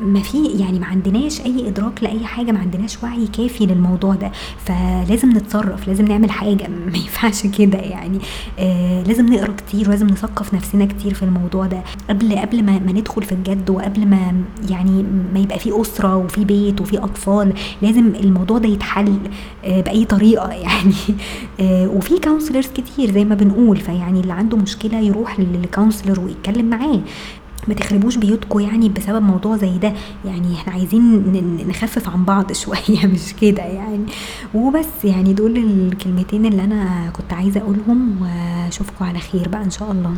ما 0.01 0.19
في 0.19 0.45
يعني 0.45 0.79
ما 0.79 0.85
عندناش 0.85 1.41
أي 1.41 1.67
إدراك 1.67 2.03
لأي 2.03 2.25
حاجة 2.25 2.51
ما 2.51 2.59
عندناش 2.59 3.03
وعي 3.03 3.27
كافي 3.27 3.65
للموضوع 3.65 4.15
ده. 4.15 4.31
فلازم 4.65 5.29
نتصرف 5.29 5.87
لازم 5.87 6.05
نعمل 6.05 6.31
حاجة. 6.31 6.67
ما 6.91 6.97
ينفعش 6.97 7.47
كده 7.47 7.77
يعني. 7.77 8.19
آه 8.59 9.03
لازم 9.03 9.33
نقرأ 9.33 9.53
كتير 9.57 9.87
ولازم 9.89 10.07
نثقف 10.07 10.53
نفسنا 10.53 10.85
كتير 10.85 11.13
في 11.13 11.23
الموضوع 11.23 11.65
ده. 11.65 11.81
قبل 12.09 12.35
قبل 12.39 12.63
ما, 12.63 12.79
ما 12.79 12.91
ندخل 12.91 13.23
في 13.23 13.31
الجد 13.31 13.69
وقبل 13.69 14.05
ما 14.07 14.41
يعني 14.69 15.05
ما 15.33 15.39
يبقى 15.39 15.59
في 15.59 15.81
أسرة 15.81 16.15
وفي 16.15 16.45
بيت 16.45 16.81
وفي 16.81 16.97
أطفال 16.97 17.53
لازم 17.81 18.07
الموضوع 18.15 18.57
ده 18.57 18.69
يتحل. 18.69 19.17
بأي 19.63 20.05
طريقة 20.05 20.49
يعني. 20.67 20.93
آه، 21.59 21.87
وفي 21.87 22.19
counselors 22.19 22.67
كتير 22.67 23.11
زي 23.11 23.25
ما 23.25 23.35
بنقول 23.35 23.77
فيعني 23.77 24.19
اللي 24.19 24.33
عنده 24.33 24.57
مشكلة 24.57 24.99
يروح 24.99 25.39
لل 25.39 25.54
counselor 25.54 26.19
ويتكلم 26.19 26.65
معاه. 26.69 26.99
ما 27.67 27.73
تخربوش 27.73 28.15
بيوتكم 28.17 28.59
يعني 28.59 28.89
بسبب 28.89 29.21
موضوع 29.21 29.57
زي 29.57 29.77
ده. 29.77 29.93
يعني 30.25 30.53
إحنا 30.55 30.73
عايزين 30.73 31.23
نخفف 31.67 32.09
عن 32.09 32.25
بعض 32.25 32.53
شوية 32.63 33.05
مش 33.05 33.33
كده 33.41 33.63
يعني. 33.63 34.05
وبس 34.53 34.85
يعني 35.05 35.33
دول 35.33 35.57
الكلمتين 35.57 36.45
اللي 36.45 36.63
أنا 36.63 37.09
كنت 37.13 37.33
عايزة 37.33 37.59
أقولهم 37.61 38.15
وأشوفكم 38.21 39.05
على 39.05 39.19
خير 39.19 39.47
بقى 39.49 39.63
إن 39.63 39.69
شاء 39.69 39.91
الله. 39.91 40.13